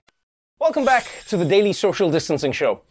Welcome 0.61 0.85
back 0.85 1.07
to 1.25 1.37
the 1.37 1.43
Daily 1.43 1.73
Social 1.73 2.11
Distancing 2.11 2.51
Show. 2.51 2.81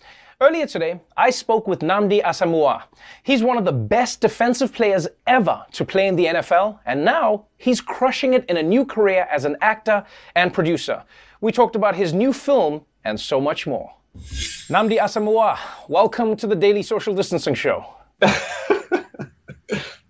Earlier 0.40 0.66
today, 0.66 1.00
I 1.16 1.30
spoke 1.30 1.68
with 1.68 1.82
Nnamdi 1.82 2.20
Asomugha. 2.20 2.82
He's 3.22 3.44
one 3.44 3.56
of 3.56 3.64
the 3.64 3.70
best 3.70 4.20
defensive 4.20 4.72
players 4.72 5.06
ever 5.28 5.64
to 5.70 5.84
play 5.84 6.08
in 6.08 6.16
the 6.16 6.24
NFL, 6.24 6.80
and 6.84 7.04
now 7.04 7.46
he's 7.58 7.80
crushing 7.80 8.34
it 8.34 8.44
in 8.46 8.56
a 8.56 8.62
new 8.62 8.84
career 8.84 9.28
as 9.30 9.44
an 9.44 9.56
actor 9.60 10.04
and 10.34 10.52
producer. 10.52 11.04
We 11.40 11.52
talked 11.52 11.76
about 11.76 11.94
his 11.94 12.12
new 12.12 12.32
film 12.32 12.86
and 13.04 13.20
so 13.20 13.40
much 13.40 13.68
more. 13.68 13.94
Nnamdi 14.18 14.98
Asomugha, 14.98 15.56
welcome 15.88 16.34
to 16.38 16.48
the 16.48 16.56
Daily 16.56 16.82
Social 16.82 17.14
Distancing 17.14 17.54
Show. 17.54 17.86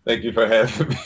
Thank 0.06 0.24
you 0.24 0.32
for 0.32 0.46
having 0.46 0.88
me. 0.88 0.96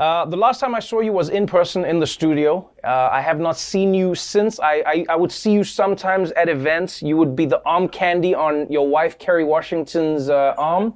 Uh, 0.00 0.24
the 0.24 0.36
last 0.36 0.60
time 0.60 0.74
I 0.74 0.80
saw 0.80 1.00
you 1.00 1.12
was 1.12 1.28
in 1.28 1.46
person 1.46 1.84
in 1.84 2.00
the 2.00 2.06
studio. 2.06 2.70
Uh, 2.82 3.10
I 3.12 3.20
have 3.20 3.38
not 3.38 3.58
seen 3.58 3.92
you 3.92 4.14
since. 4.14 4.58
I, 4.58 4.82
I, 4.86 5.04
I 5.10 5.16
would 5.16 5.30
see 5.30 5.52
you 5.52 5.62
sometimes 5.62 6.32
at 6.32 6.48
events. 6.48 7.02
You 7.02 7.18
would 7.18 7.36
be 7.36 7.44
the 7.44 7.60
arm 7.66 7.86
candy 7.86 8.34
on 8.34 8.66
your 8.72 8.88
wife 8.88 9.18
Kerry 9.18 9.44
Washington's 9.44 10.30
uh, 10.30 10.54
arm. 10.56 10.94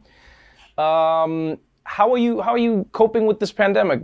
Um, 0.78 1.58
how 1.84 2.10
are 2.12 2.16
you? 2.16 2.40
How 2.40 2.52
are 2.52 2.58
you 2.58 2.88
coping 2.92 3.26
with 3.26 3.40
this 3.40 3.52
pandemic? 3.52 4.00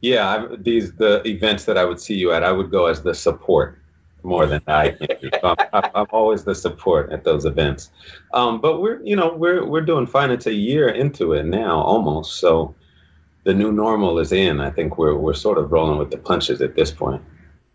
Yeah, 0.00 0.28
I, 0.28 0.56
these 0.56 0.92
the 0.94 1.22
events 1.24 1.64
that 1.66 1.78
I 1.78 1.84
would 1.84 2.00
see 2.00 2.14
you 2.14 2.32
at, 2.32 2.42
I 2.42 2.50
would 2.50 2.72
go 2.72 2.86
as 2.86 3.04
the 3.04 3.14
support 3.14 3.80
more 4.24 4.44
than 4.46 4.60
I 4.66 4.96
I'm, 5.44 5.84
I'm 5.94 6.06
always 6.10 6.42
the 6.42 6.56
support 6.56 7.12
at 7.12 7.22
those 7.22 7.44
events. 7.44 7.92
Um, 8.34 8.60
but 8.60 8.80
we're, 8.80 9.00
you 9.04 9.14
know, 9.14 9.32
we're 9.32 9.64
we're 9.64 9.86
doing 9.92 10.04
fine. 10.04 10.32
It's 10.32 10.46
a 10.46 10.52
year 10.52 10.88
into 10.88 11.32
it 11.34 11.44
now, 11.44 11.80
almost. 11.80 12.40
So 12.40 12.74
the 13.46 13.54
new 13.54 13.70
normal 13.70 14.18
is 14.18 14.32
in. 14.32 14.60
I 14.60 14.70
think 14.70 14.98
we're 14.98 15.14
we're 15.14 15.40
sort 15.46 15.56
of 15.56 15.70
rolling 15.70 15.98
with 15.98 16.10
the 16.10 16.18
punches 16.18 16.60
at 16.60 16.74
this 16.74 16.90
point. 16.90 17.22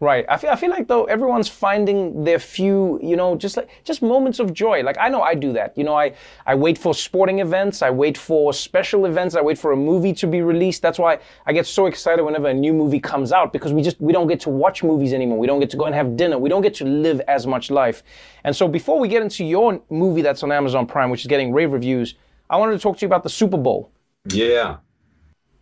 Right. 0.02 0.26
I 0.28 0.38
feel, 0.38 0.50
I 0.50 0.56
feel 0.56 0.72
like 0.72 0.88
though 0.88 1.04
everyone's 1.06 1.48
finding 1.48 2.24
their 2.24 2.40
few, 2.40 3.00
you 3.04 3.16
know, 3.16 3.36
just 3.36 3.56
like 3.56 3.70
just 3.84 4.02
moments 4.02 4.40
of 4.40 4.52
joy. 4.52 4.82
Like 4.82 4.98
I 5.00 5.08
know 5.10 5.22
I 5.22 5.34
do 5.34 5.54
that. 5.54 5.78
You 5.78 5.86
know, 5.86 5.96
I 5.96 6.14
I 6.46 6.56
wait 6.56 6.78
for 6.78 6.94
sporting 6.94 7.40
events, 7.40 7.82
I 7.82 7.90
wait 7.90 8.18
for 8.18 8.52
special 8.52 9.06
events, 9.06 9.36
I 9.36 9.42
wait 9.42 9.58
for 9.58 9.72
a 9.72 9.78
movie 9.78 10.12
to 10.14 10.28
be 10.28 10.42
released. 10.42 10.82
That's 10.82 11.00
why 11.00 11.20
I 11.46 11.54
get 11.54 11.66
so 11.68 11.86
excited 11.86 12.22
whenever 12.24 12.48
a 12.50 12.54
new 12.54 12.74
movie 12.74 13.00
comes 13.00 13.32
out 13.32 13.54
because 13.54 13.72
we 13.72 13.82
just 13.82 14.02
we 14.02 14.12
don't 14.12 14.28
get 14.28 14.42
to 14.42 14.50
watch 14.50 14.84
movies 14.84 15.14
anymore. 15.14 15.40
We 15.40 15.48
don't 15.48 15.62
get 15.62 15.70
to 15.70 15.78
go 15.78 15.86
and 15.86 15.96
have 15.96 16.18
dinner. 16.18 16.38
We 16.38 16.50
don't 16.50 16.64
get 16.64 16.74
to 16.82 16.86
live 16.86 17.22
as 17.30 17.48
much 17.48 17.72
life. 17.72 18.04
And 18.44 18.54
so 18.54 18.68
before 18.68 19.00
we 19.00 19.08
get 19.08 19.22
into 19.22 19.46
your 19.46 19.82
movie 19.90 20.24
that's 20.24 20.44
on 20.44 20.52
Amazon 20.52 20.86
Prime, 20.86 21.12
which 21.12 21.22
is 21.22 21.28
getting 21.28 21.54
rave 21.54 21.72
reviews, 21.72 22.16
I 22.50 22.58
wanted 22.58 22.74
to 22.74 22.80
talk 22.80 22.98
to 22.98 23.02
you 23.04 23.08
about 23.08 23.24
the 23.24 23.30
Super 23.30 23.58
Bowl. 23.58 23.92
Yeah. 24.26 24.78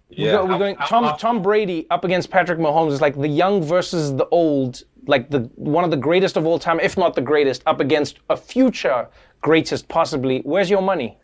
We're, 0.10 0.26
Yeah. 0.26 0.32
go- 0.38 0.46
we're 0.46 0.58
going 0.58 0.76
Tom 0.78 1.16
Tom 1.18 1.42
Brady 1.42 1.86
up 1.92 2.04
against 2.04 2.30
Patrick 2.32 2.60
Mahomes 2.60 2.92
is 2.92 3.02
like 3.02 3.16
the 3.20 3.28
young 3.28 3.62
versus 3.62 4.16
the 4.16 4.28
old, 4.30 4.84
like 5.08 5.30
the 5.30 5.50
one 5.56 5.84
of 5.84 5.92
the 5.92 5.98
greatest 5.98 6.36
of 6.38 6.46
all 6.46 6.60
time, 6.60 6.80
if 6.80 6.98
not 6.98 7.14
the 7.16 7.22
greatest, 7.22 7.62
up 7.66 7.80
against 7.80 8.20
a 8.30 8.36
future 8.38 9.08
greatest 9.42 9.88
possibly. 9.88 10.40
Where's 10.40 10.70
your 10.70 10.82
money? 10.82 11.18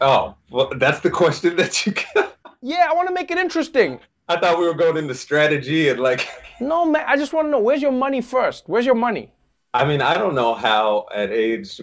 Oh, 0.00 0.34
well, 0.50 0.70
that's 0.76 1.00
the 1.00 1.10
question 1.10 1.56
that 1.56 1.84
you 1.84 1.92
got. 2.14 2.36
Yeah, 2.62 2.86
I 2.90 2.94
want 2.94 3.08
to 3.08 3.14
make 3.14 3.30
it 3.30 3.38
interesting. 3.38 3.98
I 4.28 4.38
thought 4.38 4.58
we 4.58 4.66
were 4.66 4.74
going 4.74 4.96
into 4.96 5.14
strategy 5.14 5.88
and 5.88 6.00
like. 6.00 6.28
No, 6.62 6.84
man, 6.84 7.04
I 7.08 7.16
just 7.16 7.32
want 7.32 7.46
to 7.46 7.50
know 7.50 7.58
where's 7.58 7.80
your 7.80 7.90
money 7.90 8.20
first. 8.20 8.64
Where's 8.66 8.84
your 8.84 8.94
money? 8.94 9.32
I 9.72 9.82
mean, 9.86 10.02
I 10.02 10.12
don't 10.12 10.34
know 10.34 10.52
how 10.52 11.06
at 11.14 11.30
age 11.30 11.80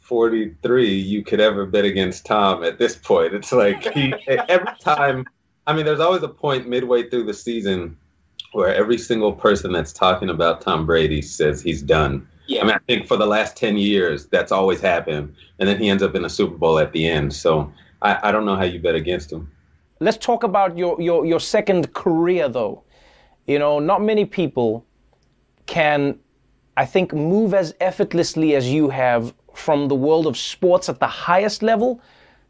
43 0.00 0.94
you 0.94 1.22
could 1.22 1.40
ever 1.40 1.66
bet 1.66 1.84
against 1.84 2.24
Tom 2.24 2.64
at 2.64 2.78
this 2.78 2.96
point. 2.96 3.34
It's 3.34 3.52
like 3.52 3.92
he 3.92 4.14
every 4.48 4.72
time. 4.80 5.26
I 5.66 5.72
mean, 5.72 5.86
there's 5.86 6.00
always 6.00 6.22
a 6.22 6.28
point 6.28 6.68
midway 6.68 7.08
through 7.08 7.24
the 7.24 7.34
season 7.34 7.96
where 8.52 8.74
every 8.74 8.98
single 8.98 9.32
person 9.32 9.72
that's 9.72 9.92
talking 9.92 10.28
about 10.28 10.60
Tom 10.60 10.86
Brady 10.86 11.22
says 11.22 11.62
he's 11.62 11.82
done. 11.82 12.26
Yeah. 12.46 12.60
I 12.60 12.64
mean, 12.64 12.74
I 12.74 12.78
think 12.86 13.06
for 13.06 13.16
the 13.16 13.26
last 13.26 13.56
10 13.56 13.76
years 13.78 14.26
that's 14.26 14.52
always 14.52 14.80
happened, 14.80 15.34
and 15.58 15.68
then 15.68 15.78
he 15.78 15.88
ends 15.88 16.02
up 16.02 16.14
in 16.14 16.24
a 16.24 16.28
Super 16.28 16.56
Bowl 16.56 16.78
at 16.78 16.92
the 16.92 17.08
end. 17.08 17.32
So 17.32 17.72
I, 18.02 18.28
I 18.28 18.32
don't 18.32 18.44
know 18.44 18.56
how 18.56 18.64
you 18.64 18.78
bet 18.78 18.94
against 18.94 19.32
him. 19.32 19.50
Let's 20.00 20.18
talk 20.18 20.42
about 20.42 20.76
your, 20.76 21.00
your, 21.00 21.24
your 21.24 21.40
second 21.40 21.94
career, 21.94 22.48
though. 22.48 22.84
You 23.46 23.58
know, 23.58 23.78
not 23.78 24.02
many 24.02 24.24
people 24.24 24.84
can, 25.66 26.18
I 26.76 26.84
think, 26.84 27.12
move 27.12 27.54
as 27.54 27.74
effortlessly 27.80 28.54
as 28.54 28.70
you 28.70 28.90
have 28.90 29.34
from 29.54 29.88
the 29.88 29.94
world 29.94 30.26
of 30.26 30.36
sports 30.36 30.88
at 30.88 31.00
the 31.00 31.06
highest 31.06 31.62
level 31.62 32.00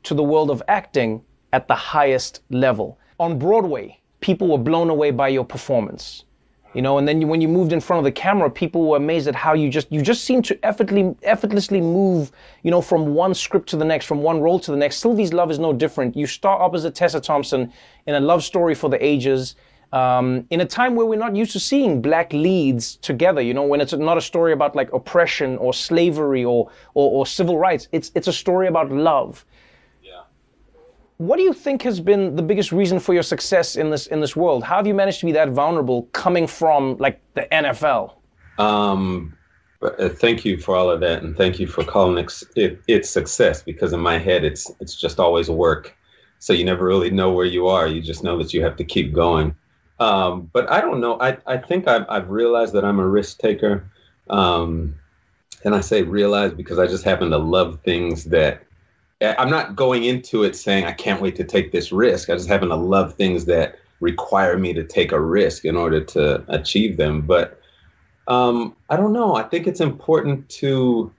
to 0.05 0.15
the 0.15 0.23
world 0.23 0.51
of 0.51 0.63
acting 0.69 1.23
at 1.53 1.69
the 1.69 1.75
highest 1.75 2.43
level. 2.51 2.99
On 3.21 3.39
Broadway, 3.39 3.99
people 4.21 4.49
were 4.49 4.59
blown 4.59 4.91
away 4.91 5.11
by 5.11 5.29
your 5.29 5.45
performance. 5.45 6.25
You 6.75 6.83
know, 6.83 6.99
and 6.99 7.07
then 7.07 7.21
you, 7.21 7.29
when 7.29 7.41
you 7.41 7.47
moved 7.47 7.73
in 7.73 7.81
front 7.81 7.99
of 7.99 8.05
the 8.05 8.11
camera, 8.11 8.51
people 8.51 8.89
were 8.89 8.97
amazed 8.97 9.29
at 9.29 9.37
how 9.37 9.55
you 9.55 9.71
just 9.71 9.93
you 9.93 10.03
just 10.03 10.25
seem 10.25 10.43
to 10.43 10.59
effortlessly 10.65 11.15
effortlessly 11.23 11.81
move, 11.81 12.33
you 12.65 12.73
know, 12.73 12.81
from 12.81 13.15
one 13.15 13.33
script 13.33 13.69
to 13.69 13.77
the 13.77 13.85
next, 13.85 14.07
from 14.07 14.23
one 14.23 14.41
role 14.41 14.59
to 14.59 14.73
the 14.73 14.77
next. 14.77 14.97
Sylvie's 14.97 15.33
Love 15.33 15.53
is 15.53 15.61
no 15.61 15.73
different. 15.73 16.17
You 16.17 16.27
start 16.27 16.61
opposite 16.61 16.97
Tessa 16.97 17.21
Thompson 17.21 17.73
in 18.09 18.17
a 18.17 18.21
love 18.21 18.43
story 18.43 18.75
for 18.75 18.91
the 18.91 19.03
ages, 19.05 19.55
um, 19.93 20.45
in 20.51 20.61
a 20.63 20.67
time 20.67 20.97
where 20.97 21.07
we're 21.07 21.17
not 21.17 21.37
used 21.37 21.53
to 21.53 21.61
seeing 21.61 22.03
black 22.03 22.33
leads 22.33 22.97
together. 22.97 23.41
You 23.41 23.55
know, 23.55 23.63
when 23.63 23.81
it's 23.81 23.93
not 23.93 24.19
a 24.19 24.21
story 24.21 24.53
about 24.53 24.75
like 24.75 24.93
oppression 24.93 25.57
or 25.59 25.73
slavery 25.73 26.45
or 26.45 26.69
or, 26.95 27.09
or 27.13 27.25
civil 27.25 27.57
rights. 27.57 27.87
It's 27.93 28.11
it's 28.17 28.27
a 28.27 28.33
story 28.33 28.67
about 28.67 28.91
love. 28.91 29.45
What 31.19 31.37
do 31.37 31.43
you 31.43 31.53
think 31.53 31.83
has 31.83 32.01
been 32.01 32.35
the 32.35 32.43
biggest 32.43 32.73
reason 32.73 32.99
for 32.99 33.15
your 33.15 33.23
success 33.23 33.77
in 33.77 33.91
this 33.91 34.07
in 34.09 34.21
this 34.21 34.35
world? 34.35 34.65
How 34.65 34.77
have 34.77 34.87
you 34.87 34.95
managed 34.95 35.21
to 35.21 35.27
be 35.27 35.33
that 35.33 35.51
vulnerable 35.51 36.03
coming 36.13 36.47
from 36.47 36.97
like 36.97 37.21
the 37.35 37.47
NFL? 37.53 38.15
Um, 38.59 39.37
uh, 39.81 40.09
thank 40.09 40.45
you 40.45 40.59
for 40.59 40.75
all 40.75 40.91
of 40.91 41.01
that, 41.01 41.23
and 41.23 41.37
thank 41.37 41.61
you 41.61 41.67
for 41.67 41.85
calling 41.85 42.19
it, 42.57 42.81
it, 42.89 43.07
success 43.07 43.63
because 43.63 43.93
in 43.93 44.01
my 44.01 44.19
head 44.19 44.45
it's 44.45 44.71
it's 44.81 44.97
just 45.01 45.21
always 45.21 45.49
work. 45.49 45.97
so 46.41 46.53
you 46.53 46.65
never 46.65 46.85
really 46.85 47.11
know 47.11 47.33
where 47.33 47.47
you 47.47 47.69
are. 47.69 47.87
You 47.87 48.03
just 48.03 48.25
know 48.25 48.37
that 48.39 48.53
you 48.53 48.63
have 48.63 48.77
to 48.77 48.85
keep 48.85 49.13
going. 49.13 49.55
Um, 50.01 50.51
but 50.53 50.71
I 50.71 50.81
don't 50.81 51.01
know. 51.01 51.19
I, 51.21 51.39
I 51.47 51.57
think 51.57 51.87
I've, 51.87 52.05
I've 52.09 52.29
realized 52.29 52.75
that 52.75 52.85
I'm 52.85 52.99
a 52.99 53.07
risk 53.07 53.39
taker. 53.39 53.89
Um, 54.29 54.97
and 55.65 55.75
I 55.75 55.81
say 55.81 56.03
realize 56.03 56.53
because 56.53 56.79
I 56.79 56.87
just 56.87 57.05
happen 57.05 57.31
to 57.31 57.39
love 57.39 57.81
things 57.85 58.25
that 58.25 58.64
I'm 59.39 59.51
not 59.51 59.77
going 59.77 60.05
into 60.05 60.43
it 60.45 60.57
saying 60.57 60.85
I 60.85 60.93
can't 60.93 61.21
wait 61.21 61.37
to 61.37 61.45
take 61.45 61.73
this 61.73 61.93
risk. 61.93 62.29
I 62.29 62.35
just 62.35 62.49
happen 62.49 62.69
to 62.69 62.77
love 62.77 63.15
things 63.15 63.45
that 63.47 63.79
require 64.01 64.59
me 64.59 64.73
to 64.75 64.85
take 64.85 65.13
a 65.13 65.21
risk 65.21 65.65
in 65.65 65.77
order 65.77 66.03
to 66.05 66.45
achieve 66.49 66.97
them. 66.97 67.23
But 67.23 67.61
um, 68.29 68.75
I 68.91 68.97
don't 68.97 69.13
know. 69.13 69.35
I 69.35 69.43
think 69.43 69.67
it's 69.67 69.81
important 69.81 70.49
to 70.61 71.13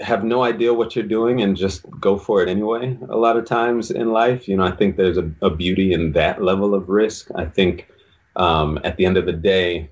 have 0.00 0.24
no 0.24 0.42
idea 0.42 0.72
what 0.72 0.96
you're 0.96 1.04
doing 1.04 1.42
and 1.42 1.56
just 1.56 1.84
go 2.00 2.16
for 2.16 2.42
it 2.42 2.48
anyway. 2.48 2.98
A 3.10 3.16
lot 3.16 3.36
of 3.36 3.44
times 3.44 3.90
in 3.90 4.12
life, 4.12 4.48
you 4.48 4.56
know, 4.56 4.64
I 4.64 4.72
think 4.72 4.96
there's 4.96 5.18
a, 5.18 5.30
a 5.42 5.50
beauty 5.50 5.92
in 5.92 6.12
that 6.12 6.42
level 6.42 6.74
of 6.74 6.88
risk. 6.88 7.30
I 7.34 7.44
think 7.44 7.88
um, 8.36 8.78
at 8.82 8.96
the 8.96 9.04
end 9.04 9.18
of 9.18 9.26
the 9.26 9.32
day, 9.32 9.90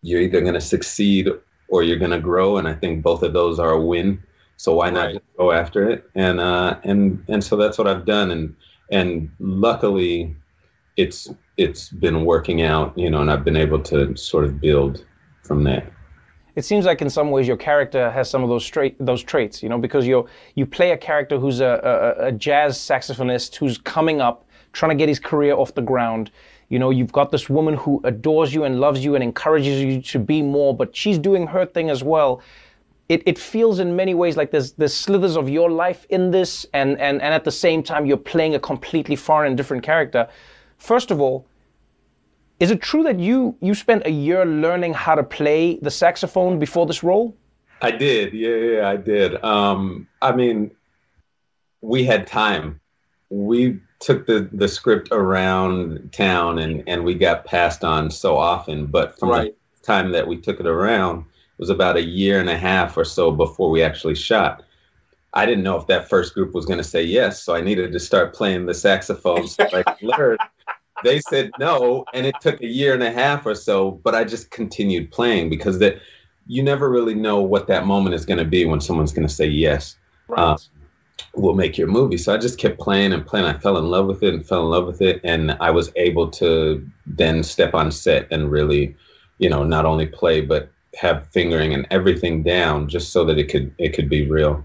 you're 0.00 0.20
either 0.20 0.40
going 0.40 0.54
to 0.54 0.60
succeed 0.60 1.28
or 1.68 1.82
you're 1.82 1.98
going 1.98 2.10
to 2.10 2.20
grow, 2.20 2.56
and 2.56 2.66
I 2.66 2.74
think 2.74 3.02
both 3.02 3.22
of 3.22 3.32
those 3.32 3.58
are 3.58 3.70
a 3.70 3.80
win. 3.80 4.22
So 4.62 4.74
why 4.74 4.90
not 4.90 5.06
right. 5.06 5.22
go 5.36 5.50
after 5.50 5.90
it? 5.90 6.08
And 6.14 6.38
uh, 6.38 6.78
and 6.84 7.24
and 7.26 7.42
so 7.42 7.56
that's 7.56 7.78
what 7.78 7.88
I've 7.88 8.04
done, 8.04 8.30
and 8.30 8.54
and 8.92 9.28
luckily, 9.40 10.36
it's 10.96 11.28
it's 11.56 11.88
been 11.88 12.24
working 12.24 12.62
out, 12.62 12.96
you 12.96 13.10
know, 13.10 13.22
and 13.22 13.28
I've 13.28 13.44
been 13.44 13.56
able 13.56 13.80
to 13.82 14.16
sort 14.16 14.44
of 14.44 14.60
build 14.60 15.04
from 15.42 15.64
that 15.64 15.92
it 16.54 16.64
seems 16.64 16.84
like 16.84 17.00
in 17.00 17.08
some 17.08 17.30
ways 17.30 17.48
your 17.48 17.56
character 17.56 18.10
has 18.10 18.28
some 18.28 18.42
of 18.42 18.48
those 18.48 18.64
straight 18.64 18.94
those 19.04 19.22
traits, 19.22 19.62
you 19.62 19.68
know, 19.68 19.78
because 19.78 20.06
you 20.06 20.28
you 20.54 20.66
play 20.66 20.90
a 20.92 20.96
character 20.96 21.38
who's 21.38 21.60
a, 21.60 22.16
a, 22.20 22.26
a, 22.26 22.32
jazz 22.32 22.76
saxophonist 22.76 23.56
who's 23.56 23.78
coming 23.78 24.20
up, 24.20 24.44
trying 24.72 24.90
to 24.90 24.94
get 24.94 25.08
his 25.08 25.18
career 25.18 25.54
off 25.54 25.74
the 25.74 25.82
ground. 25.82 26.30
You 26.68 26.78
know, 26.78 26.90
you've 26.90 27.12
got 27.12 27.30
this 27.30 27.48
woman 27.50 27.74
who 27.74 28.00
adores 28.04 28.54
you 28.54 28.64
and 28.64 28.80
loves 28.80 29.04
you 29.04 29.14
and 29.14 29.24
encourages 29.24 29.82
you 29.82 30.02
to 30.02 30.18
be 30.18 30.42
more, 30.42 30.76
but 30.76 30.94
she's 30.94 31.18
doing 31.18 31.46
her 31.46 31.66
thing 31.66 31.90
as 31.90 32.04
well. 32.04 32.42
It, 33.12 33.22
it 33.26 33.38
feels 33.38 33.78
in 33.78 33.94
many 33.94 34.14
ways 34.14 34.38
like 34.38 34.50
there's 34.52 34.72
there's 34.72 34.94
slithers 34.94 35.36
of 35.36 35.46
your 35.50 35.70
life 35.70 36.06
in 36.08 36.30
this, 36.30 36.64
and, 36.72 36.98
and, 36.98 37.20
and 37.20 37.34
at 37.34 37.44
the 37.44 37.50
same 37.50 37.82
time 37.82 38.06
you're 38.06 38.16
playing 38.16 38.54
a 38.54 38.58
completely 38.58 39.16
foreign, 39.16 39.48
and 39.48 39.56
different 39.56 39.82
character. 39.82 40.26
First 40.78 41.10
of 41.10 41.20
all, 41.20 41.46
is 42.58 42.70
it 42.70 42.80
true 42.80 43.02
that 43.02 43.18
you 43.18 43.54
you 43.60 43.74
spent 43.74 44.06
a 44.06 44.10
year 44.10 44.46
learning 44.46 44.94
how 44.94 45.14
to 45.14 45.22
play 45.22 45.78
the 45.82 45.90
saxophone 45.90 46.58
before 46.58 46.86
this 46.86 47.02
role? 47.02 47.36
I 47.82 47.90
did. 47.90 48.32
Yeah, 48.32 48.56
yeah, 48.56 48.88
I 48.88 48.96
did. 48.96 49.30
Um, 49.44 50.08
I 50.22 50.32
mean, 50.32 50.70
we 51.82 52.04
had 52.04 52.26
time. 52.26 52.80
We 53.28 53.78
took 53.98 54.26
the 54.26 54.48
the 54.54 54.68
script 54.68 55.08
around 55.12 56.12
town 56.12 56.60
and 56.60 56.82
and 56.86 57.04
we 57.04 57.14
got 57.14 57.44
passed 57.44 57.84
on 57.84 58.10
so 58.10 58.38
often, 58.38 58.86
but 58.86 59.18
from 59.18 59.28
right. 59.28 59.54
the 59.74 59.86
time 59.86 60.12
that 60.12 60.26
we 60.26 60.38
took 60.38 60.60
it 60.60 60.66
around 60.66 61.26
was 61.58 61.70
about 61.70 61.96
a 61.96 62.02
year 62.02 62.40
and 62.40 62.50
a 62.50 62.58
half 62.58 62.96
or 62.96 63.04
so 63.04 63.30
before 63.30 63.70
we 63.70 63.82
actually 63.82 64.14
shot. 64.14 64.62
I 65.34 65.46
didn't 65.46 65.64
know 65.64 65.78
if 65.78 65.86
that 65.86 66.08
first 66.08 66.34
group 66.34 66.54
was 66.54 66.66
going 66.66 66.78
to 66.78 66.84
say 66.84 67.02
yes, 67.02 67.42
so 67.42 67.54
I 67.54 67.60
needed 67.60 67.92
to 67.92 68.00
start 68.00 68.34
playing 68.34 68.66
the 68.66 68.74
saxophone 68.74 69.46
I 69.58 69.82
could 69.82 70.02
learn 70.02 70.36
they 71.02 71.20
said 71.20 71.50
no, 71.58 72.04
and 72.14 72.26
it 72.26 72.34
took 72.40 72.60
a 72.60 72.66
year 72.66 72.94
and 72.94 73.02
a 73.02 73.10
half 73.10 73.46
or 73.46 73.54
so, 73.54 73.92
but 73.92 74.14
I 74.14 74.24
just 74.24 74.50
continued 74.50 75.10
playing 75.10 75.50
because 75.50 75.78
that 75.80 75.98
you 76.46 76.62
never 76.62 76.90
really 76.90 77.14
know 77.14 77.40
what 77.40 77.66
that 77.68 77.86
moment 77.86 78.14
is 78.14 78.24
going 78.24 78.38
to 78.38 78.44
be 78.44 78.64
when 78.64 78.80
someone's 78.80 79.12
going 79.12 79.26
to 79.26 79.32
say 79.32 79.46
yes. 79.46 79.96
Right. 80.28 80.40
Um, 80.40 80.58
we'll 81.34 81.54
make 81.54 81.78
your 81.78 81.86
movie. 81.86 82.18
So 82.18 82.34
I 82.34 82.38
just 82.38 82.58
kept 82.58 82.78
playing 82.78 83.12
and 83.12 83.24
playing. 83.24 83.46
I 83.46 83.54
fell 83.54 83.78
in 83.78 83.86
love 83.86 84.06
with 84.06 84.22
it 84.22 84.34
and 84.34 84.46
fell 84.46 84.64
in 84.64 84.70
love 84.70 84.86
with 84.86 85.00
it, 85.00 85.20
and 85.24 85.52
I 85.60 85.70
was 85.70 85.92
able 85.96 86.30
to 86.30 86.86
then 87.06 87.42
step 87.42 87.74
on 87.74 87.90
set 87.90 88.26
and 88.30 88.50
really, 88.50 88.96
you 89.38 89.48
know, 89.48 89.64
not 89.64 89.86
only 89.86 90.06
play 90.06 90.40
but 90.40 90.70
have 90.96 91.26
fingering 91.28 91.74
and 91.74 91.86
everything 91.90 92.42
down 92.42 92.88
just 92.88 93.12
so 93.12 93.24
that 93.24 93.38
it 93.38 93.48
could 93.48 93.74
it 93.78 93.94
could 93.94 94.08
be 94.08 94.28
real. 94.28 94.64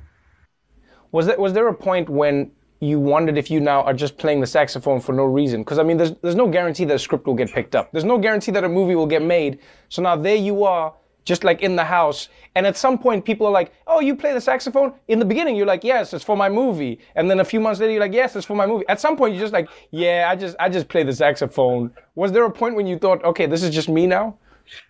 Was 1.12 1.26
there 1.28 1.40
was 1.40 1.54
there 1.54 1.68
a 1.68 1.74
point 1.74 2.10
when 2.10 2.52
you 2.80 3.00
wondered 3.00 3.38
if 3.38 3.50
you 3.50 3.60
now 3.60 3.82
are 3.82 3.94
just 3.94 4.18
playing 4.18 4.40
the 4.40 4.48
saxophone 4.48 5.00
for 5.00 5.14
no 5.14 5.26
reason. 5.26 5.62
Because 5.62 5.80
I 5.80 5.84
mean, 5.84 5.98
there's 5.98 6.14
there's 6.22 6.36
no 6.36 6.48
guarantee 6.48 6.86
that 6.86 6.96
a 6.96 7.00
script 7.00 7.26
will 7.26 7.34
get 7.34 7.52
picked 7.52 7.76
up. 7.76 7.92
There's 7.92 8.04
no 8.04 8.18
guarantee 8.18 8.52
that 8.52 8.64
a 8.64 8.70
movie 8.70 8.96
will 8.96 9.08
get 9.08 9.22
made. 9.22 9.60
So 9.90 10.02
now 10.02 10.16
there 10.16 10.36
you 10.36 10.64
are, 10.64 10.94
just 11.26 11.44
like 11.44 11.62
in 11.62 11.76
the 11.76 11.84
house. 11.84 12.30
And 12.56 12.68
at 12.68 12.78
some 12.78 12.98
point, 12.98 13.26
people 13.26 13.48
are 13.48 13.52
like, 13.52 13.72
"Oh, 13.88 14.00
you 14.00 14.16
play 14.16 14.34
the 14.34 14.42
saxophone?" 14.42 14.94
In 15.08 15.20
the 15.20 15.26
beginning, 15.26 15.56
you're 15.56 15.66
like, 15.66 15.84
"Yes, 15.84 16.14
it's 16.14 16.24
for 16.24 16.38
my 16.38 16.50
movie." 16.50 17.00
And 17.16 17.30
then 17.30 17.40
a 17.40 17.46
few 17.46 17.60
months 17.60 17.80
later, 17.80 17.94
you're 17.94 18.02
like, 18.02 18.14
"Yes, 18.14 18.36
it's 18.36 18.46
for 18.46 18.56
my 18.56 18.68
movie." 18.68 18.86
At 18.88 19.02
some 19.02 19.18
point, 19.18 19.34
you're 19.34 19.44
just 19.44 19.54
like, 19.54 19.70
"Yeah, 19.92 20.28
I 20.30 20.36
just 20.36 20.56
I 20.60 20.70
just 20.70 20.88
play 20.88 21.04
the 21.04 21.14
saxophone." 21.14 21.92
Was 22.16 22.32
there 22.32 22.46
a 22.46 22.52
point 22.52 22.76
when 22.76 22.86
you 22.86 22.98
thought, 23.00 23.24
"Okay, 23.24 23.48
this 23.48 23.64
is 23.64 23.74
just 23.74 23.90
me 23.90 24.06
now"? 24.06 24.38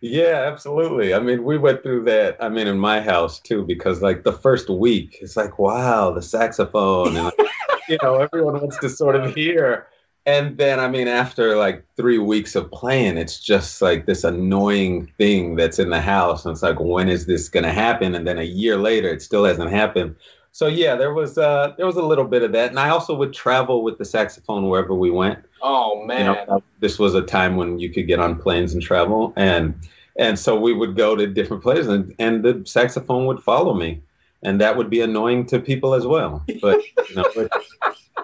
Yeah, 0.02 0.50
absolutely. 0.52 1.14
I 1.14 1.20
mean, 1.20 1.44
we 1.44 1.58
went 1.58 1.84
through 1.84 2.04
that. 2.06 2.38
I 2.40 2.50
mean, 2.50 2.68
in 2.68 2.80
my 2.80 3.02
house 3.02 3.40
too, 3.40 3.66
because 3.66 4.02
like 4.02 4.24
the 4.24 4.34
first 4.34 4.70
week, 4.70 5.18
it's 5.22 5.38
like, 5.38 5.60
wow, 5.60 6.12
the 6.12 6.22
saxophone, 6.22 7.16
and 7.16 7.26
like, 7.26 7.50
you 7.90 7.98
know, 8.02 8.16
everyone 8.16 8.56
wants 8.56 8.78
to 8.80 8.90
sort 8.90 9.16
of 9.16 9.34
hear. 9.36 9.88
And 10.26 10.58
then, 10.58 10.80
I 10.80 10.90
mean, 10.90 11.08
after 11.08 11.56
like 11.56 11.86
three 11.96 12.18
weeks 12.18 12.56
of 12.56 12.70
playing, 12.72 13.18
it's 13.18 13.40
just 13.40 13.82
like 13.82 14.06
this 14.06 14.26
annoying 14.26 15.10
thing 15.18 15.56
that's 15.56 15.80
in 15.80 15.90
the 15.90 16.02
house. 16.02 16.44
And 16.44 16.52
it's 16.52 16.62
like, 16.62 16.82
when 16.82 17.08
is 17.08 17.26
this 17.28 17.48
going 17.48 17.64
to 17.64 17.72
happen? 17.72 18.14
And 18.14 18.28
then 18.28 18.38
a 18.38 18.44
year 18.44 18.76
later, 18.76 19.08
it 19.08 19.22
still 19.22 19.46
hasn't 19.46 19.72
happened. 19.72 20.18
So 20.58 20.66
yeah, 20.66 20.96
there 20.96 21.14
was 21.14 21.38
uh, 21.38 21.74
there 21.78 21.86
was 21.86 21.98
a 21.98 22.02
little 22.02 22.26
bit 22.26 22.42
of 22.42 22.52
that, 22.54 22.72
and 22.72 22.80
I 22.80 22.90
also 22.90 23.14
would 23.16 23.32
travel 23.32 23.84
with 23.84 24.00
the 24.00 24.06
saxophone 24.06 24.68
wherever 24.70 24.96
we 24.96 25.12
went. 25.12 25.38
Oh 25.62 26.04
man! 26.04 26.20
You 26.20 26.46
know, 26.48 26.64
this 26.80 26.98
was 26.98 27.14
a 27.14 27.22
time 27.22 27.58
when 27.58 27.78
you 27.78 27.92
could 27.92 28.08
get 28.08 28.20
on 28.20 28.40
planes 28.40 28.74
and 28.74 28.82
travel, 28.82 29.34
and 29.36 29.76
and 30.18 30.40
so 30.40 30.60
we 30.60 30.74
would 30.74 30.96
go 30.96 31.16
to 31.16 31.28
different 31.28 31.62
places, 31.62 31.88
and 31.88 32.16
and 32.18 32.44
the 32.44 32.64
saxophone 32.66 33.28
would 33.28 33.40
follow 33.40 33.76
me 33.76 34.02
and 34.44 34.62
that 34.62 34.78
would 34.78 34.90
be 34.90 35.02
annoying 35.02 35.46
to 35.48 35.60
people 35.60 35.94
as 35.94 36.06
well. 36.06 36.44
But 36.62 36.82
you 37.10 37.16
know, 37.16 37.50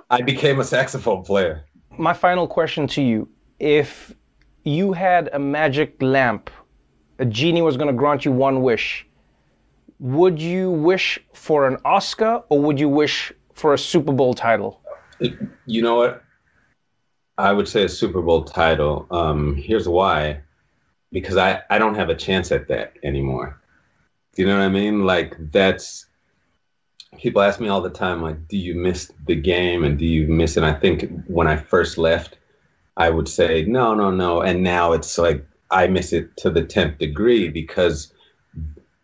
I 0.10 0.22
became 0.22 0.60
a 0.60 0.63
saxophone 0.63 1.24
player. 1.24 1.65
My 1.98 2.13
final 2.13 2.48
question 2.48 2.88
to 2.88 3.02
you: 3.02 3.28
If 3.60 4.13
you 4.63 4.93
had 4.93 5.30
a 5.34 5.39
magic 5.39 6.02
lamp, 6.02 6.50
a 7.19 7.26
genie 7.26 7.62
was 7.62 7.78
going 7.78 7.88
to 7.88 7.93
grant 7.93 8.26
you 8.26 8.32
one 8.32 8.62
wish. 8.62 9.06
Would 10.04 10.42
you 10.42 10.70
wish 10.70 11.18
for 11.32 11.66
an 11.66 11.78
Oscar 11.86 12.44
or 12.50 12.60
would 12.60 12.78
you 12.78 12.89
wish 12.89 13.32
for 13.54 13.74
a 13.74 13.78
Super 13.78 14.12
Bowl 14.12 14.34
title? 14.34 14.82
You 15.66 15.82
know 15.82 15.96
what? 15.96 16.22
I 17.38 17.54
would 17.54 17.70
say 17.70 17.86
a 17.86 17.89
Super 17.89 18.22
Bowl 18.22 18.44
title. 18.44 19.08
Um, 19.12 19.56
here's 19.56 19.88
why: 19.88 20.42
because 21.13 21.38
I 21.38 21.62
I 21.70 21.78
don't 21.78 21.96
have 21.96 22.10
a 22.10 22.16
chance 22.16 22.52
at 22.52 22.68
that 22.68 22.98
anymore. 23.02 23.62
Do 24.36 24.42
you 24.42 24.48
know 24.50 24.58
what 24.58 24.66
I 24.66 24.70
mean? 24.70 25.06
Like 25.06 25.38
that's 25.54 26.06
people 27.18 27.42
ask 27.42 27.62
me 27.62 27.70
all 27.70 27.82
the 27.82 27.89
time, 27.89 28.22
like, 28.22 28.46
do 28.50 28.58
you 28.58 28.76
miss 28.76 29.10
the 29.26 29.36
game 29.36 29.86
and 29.86 29.98
do 29.98 30.06
you 30.06 30.28
miss 30.28 30.58
it? 30.58 30.63
I 30.63 30.74
think 30.74 31.10
when 31.28 31.48
I 31.48 31.56
first 31.56 31.98
left, 31.98 32.39
I 32.98 33.10
would 33.10 33.30
say 33.30 33.63
no, 33.63 33.96
no, 33.96 34.12
no, 34.12 34.42
and 34.42 34.63
now 34.63 34.92
it's 34.92 35.18
like 35.18 35.48
I 35.72 35.88
miss 35.88 36.12
it 36.12 36.36
to 36.38 36.50
the 36.50 36.66
tenth 36.66 36.98
degree 36.98 37.48
because 37.48 38.12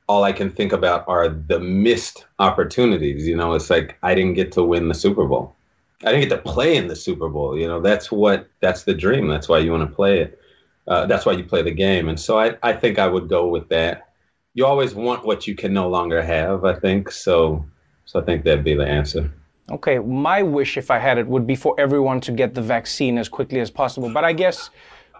all 0.09 0.25
I 0.25 0.33
can 0.33 0.49
think 0.49 0.73
about 0.73 1.05
are 1.07 1.29
the 1.29 1.59
missed 1.59 2.25
opportunities. 2.39 3.25
You 3.25 3.37
know, 3.37 3.53
it's 3.53 3.69
like 3.69 3.97
I 4.03 4.13
didn't 4.13 4.33
get 4.33 4.51
to 4.53 4.63
win 4.63 4.89
the 4.89 4.93
Super 4.93 5.25
Bowl. 5.25 5.55
I 6.03 6.11
didn't 6.11 6.27
get 6.27 6.35
to 6.35 6.51
play 6.51 6.75
in 6.75 6.87
the 6.87 6.95
Super 6.95 7.29
Bowl. 7.29 7.57
You 7.57 7.67
know, 7.67 7.79
that's 7.79 8.11
what 8.11 8.49
that's 8.59 8.83
the 8.83 8.93
dream. 8.93 9.29
That's 9.29 9.47
why 9.47 9.59
you 9.59 9.71
want 9.71 9.89
to 9.89 9.95
play 9.95 10.19
it. 10.19 10.39
Uh, 10.87 11.05
that's 11.05 11.25
why 11.25 11.33
you 11.33 11.45
play 11.45 11.61
the 11.61 11.71
game. 11.71 12.09
And 12.09 12.19
so 12.19 12.37
I, 12.37 12.57
I 12.63 12.73
think 12.73 12.99
I 12.99 13.07
would 13.07 13.29
go 13.29 13.47
with 13.47 13.69
that 13.69 14.09
you 14.53 14.65
always 14.65 14.95
want 14.95 15.25
what 15.25 15.47
you 15.47 15.55
can 15.55 15.73
no 15.73 15.89
longer 15.89 16.21
have, 16.21 16.65
I 16.65 16.73
think. 16.73 17.11
So 17.11 17.65
so 18.05 18.19
I 18.19 18.23
think 18.23 18.43
that'd 18.43 18.63
be 18.63 18.75
the 18.75 18.85
answer. 18.85 19.31
Okay, 19.71 19.99
my 19.99 20.41
wish 20.41 20.77
if 20.77 20.89
I 20.89 20.97
had 20.97 21.17
it 21.17 21.27
would 21.27 21.45
be 21.45 21.55
for 21.55 21.75
everyone 21.77 22.19
to 22.21 22.31
get 22.31 22.55
the 22.55 22.61
vaccine 22.61 23.17
as 23.17 23.29
quickly 23.29 23.59
as 23.59 23.69
possible. 23.69 24.11
But 24.11 24.25
I 24.25 24.33
guess 24.33 24.71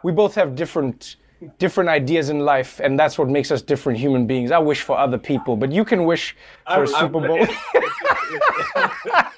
we 0.03 0.11
both 0.11 0.33
have 0.35 0.55
different 0.55 1.17
different 1.57 1.89
ideas 1.89 2.29
in 2.29 2.39
life, 2.39 2.79
and 2.79 2.99
that's 2.99 3.17
what 3.17 3.29
makes 3.29 3.51
us 3.51 3.61
different 3.61 3.99
human 3.99 4.27
beings. 4.27 4.51
I 4.51 4.59
wish 4.59 4.81
for 4.81 4.97
other 4.97 5.17
people, 5.17 5.55
but 5.55 5.71
you 5.71 5.85
can 5.85 6.05
wish 6.05 6.35
for 6.65 6.81
I, 6.81 6.83
a 6.83 6.87
Super 6.87 7.19
Bowl. 7.27 7.45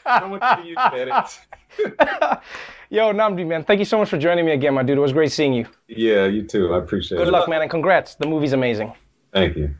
How 0.05 0.27
much 0.27 0.61
do 0.61 0.67
you 0.67 0.75
credit? 0.75 1.39
Yo, 2.89 3.13
Nnamdi, 3.13 3.47
man, 3.47 3.63
thank 3.63 3.79
you 3.79 3.85
so 3.85 3.97
much 3.97 4.09
for 4.09 4.17
joining 4.17 4.45
me 4.45 4.51
again, 4.51 4.73
my 4.73 4.83
dude. 4.83 4.97
It 4.97 5.01
was 5.01 5.13
great 5.13 5.31
seeing 5.31 5.53
you. 5.53 5.65
Yeah, 5.87 6.25
you 6.25 6.43
too. 6.43 6.73
I 6.73 6.79
appreciate 6.79 7.17
Good 7.17 7.23
it. 7.23 7.25
Good 7.25 7.33
luck, 7.33 7.47
man, 7.47 7.61
and 7.61 7.71
congrats. 7.71 8.15
The 8.15 8.27
movie's 8.27 8.53
amazing. 8.53 8.93
Thank 9.31 9.55
you. 9.55 9.73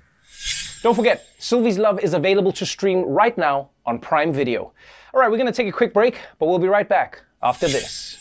Don't 0.82 0.96
forget, 0.96 1.28
Sylvie's 1.38 1.78
Love 1.78 2.00
is 2.00 2.14
available 2.14 2.52
to 2.54 2.66
stream 2.66 3.04
right 3.04 3.38
now 3.38 3.70
on 3.86 4.00
Prime 4.00 4.32
Video. 4.34 4.72
All 5.14 5.20
right, 5.20 5.30
we're 5.30 5.38
going 5.38 5.52
to 5.52 5.52
take 5.52 5.68
a 5.68 5.72
quick 5.72 5.94
break, 5.94 6.20
but 6.40 6.48
we'll 6.48 6.60
be 6.60 6.70
right 6.70 6.88
back 6.88 7.22
after 7.44 7.68
this. 7.68 8.21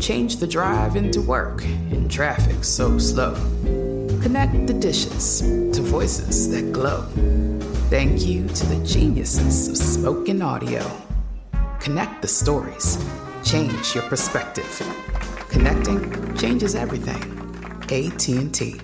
Change 0.00 0.36
the 0.36 0.46
drive 0.46 0.96
into 0.96 1.22
work 1.22 1.64
in 1.64 2.08
traffic 2.08 2.64
so 2.64 2.98
slow. 2.98 3.34
Connect 4.22 4.66
the 4.66 4.74
dishes 4.74 5.40
to 5.40 5.82
voices 5.82 6.50
that 6.50 6.72
glow. 6.72 7.02
Thank 7.88 8.26
you 8.26 8.46
to 8.48 8.66
the 8.66 8.84
geniuses 8.84 9.68
of 9.68 9.76
spoken 9.76 10.42
audio. 10.42 10.84
Connect 11.80 12.22
the 12.22 12.28
stories. 12.28 12.96
Change 13.44 13.94
your 13.94 14.04
perspective. 14.04 14.82
Connecting 15.48 16.36
changes 16.36 16.74
everything. 16.74 17.22
AT&T. 17.90 18.80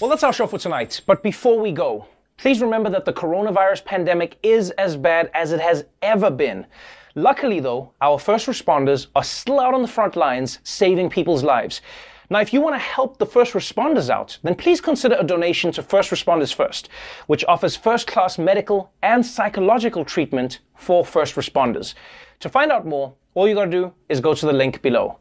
Well, 0.00 0.08
that's 0.08 0.22
our 0.22 0.32
show 0.32 0.46
for 0.46 0.58
tonight. 0.58 1.02
But 1.06 1.22
before 1.22 1.58
we 1.58 1.72
go, 1.72 2.06
please 2.40 2.62
remember 2.62 2.88
that 2.88 3.04
the 3.04 3.12
coronavirus 3.12 3.84
pandemic 3.84 4.38
is 4.42 4.70
as 4.72 4.96
bad 4.96 5.30
as 5.34 5.52
it 5.52 5.60
has 5.60 5.84
ever 6.00 6.30
been. 6.30 6.66
Luckily, 7.14 7.60
though, 7.60 7.92
our 8.00 8.18
first 8.18 8.46
responders 8.46 9.08
are 9.14 9.24
still 9.24 9.60
out 9.60 9.74
on 9.74 9.82
the 9.82 9.88
front 9.88 10.16
lines 10.16 10.58
saving 10.62 11.10
people's 11.10 11.44
lives. 11.44 11.82
Now, 12.30 12.40
if 12.40 12.54
you 12.54 12.62
want 12.62 12.76
to 12.76 12.78
help 12.78 13.18
the 13.18 13.26
first 13.26 13.52
responders 13.52 14.08
out, 14.08 14.38
then 14.42 14.54
please 14.54 14.80
consider 14.80 15.16
a 15.18 15.24
donation 15.24 15.70
to 15.72 15.82
First 15.82 16.10
Responders 16.10 16.54
First, 16.54 16.88
which 17.26 17.44
offers 17.46 17.76
first 17.76 18.06
class 18.06 18.38
medical 18.38 18.90
and 19.02 19.26
psychological 19.26 20.04
treatment 20.04 20.60
for 20.76 21.04
first 21.04 21.34
responders. 21.34 21.92
To 22.38 22.48
find 22.48 22.72
out 22.72 22.86
more, 22.86 23.12
all 23.34 23.48
you 23.48 23.54
gotta 23.54 23.70
do 23.70 23.92
is 24.08 24.20
go 24.20 24.32
to 24.32 24.46
the 24.46 24.52
link 24.52 24.80
below. 24.80 25.18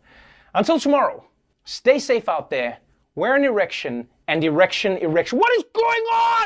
Until 0.53 0.79
tomorrow, 0.79 1.25
stay 1.65 1.99
safe 1.99 2.29
out 2.29 2.49
there, 2.49 2.77
wear 3.15 3.35
an 3.35 3.43
erection, 3.43 4.07
and 4.29 4.41
erection, 4.41 4.97
erection. 4.99 5.37
What 5.37 5.51
is 5.57 5.63
going 5.73 6.03
on? 6.13 6.45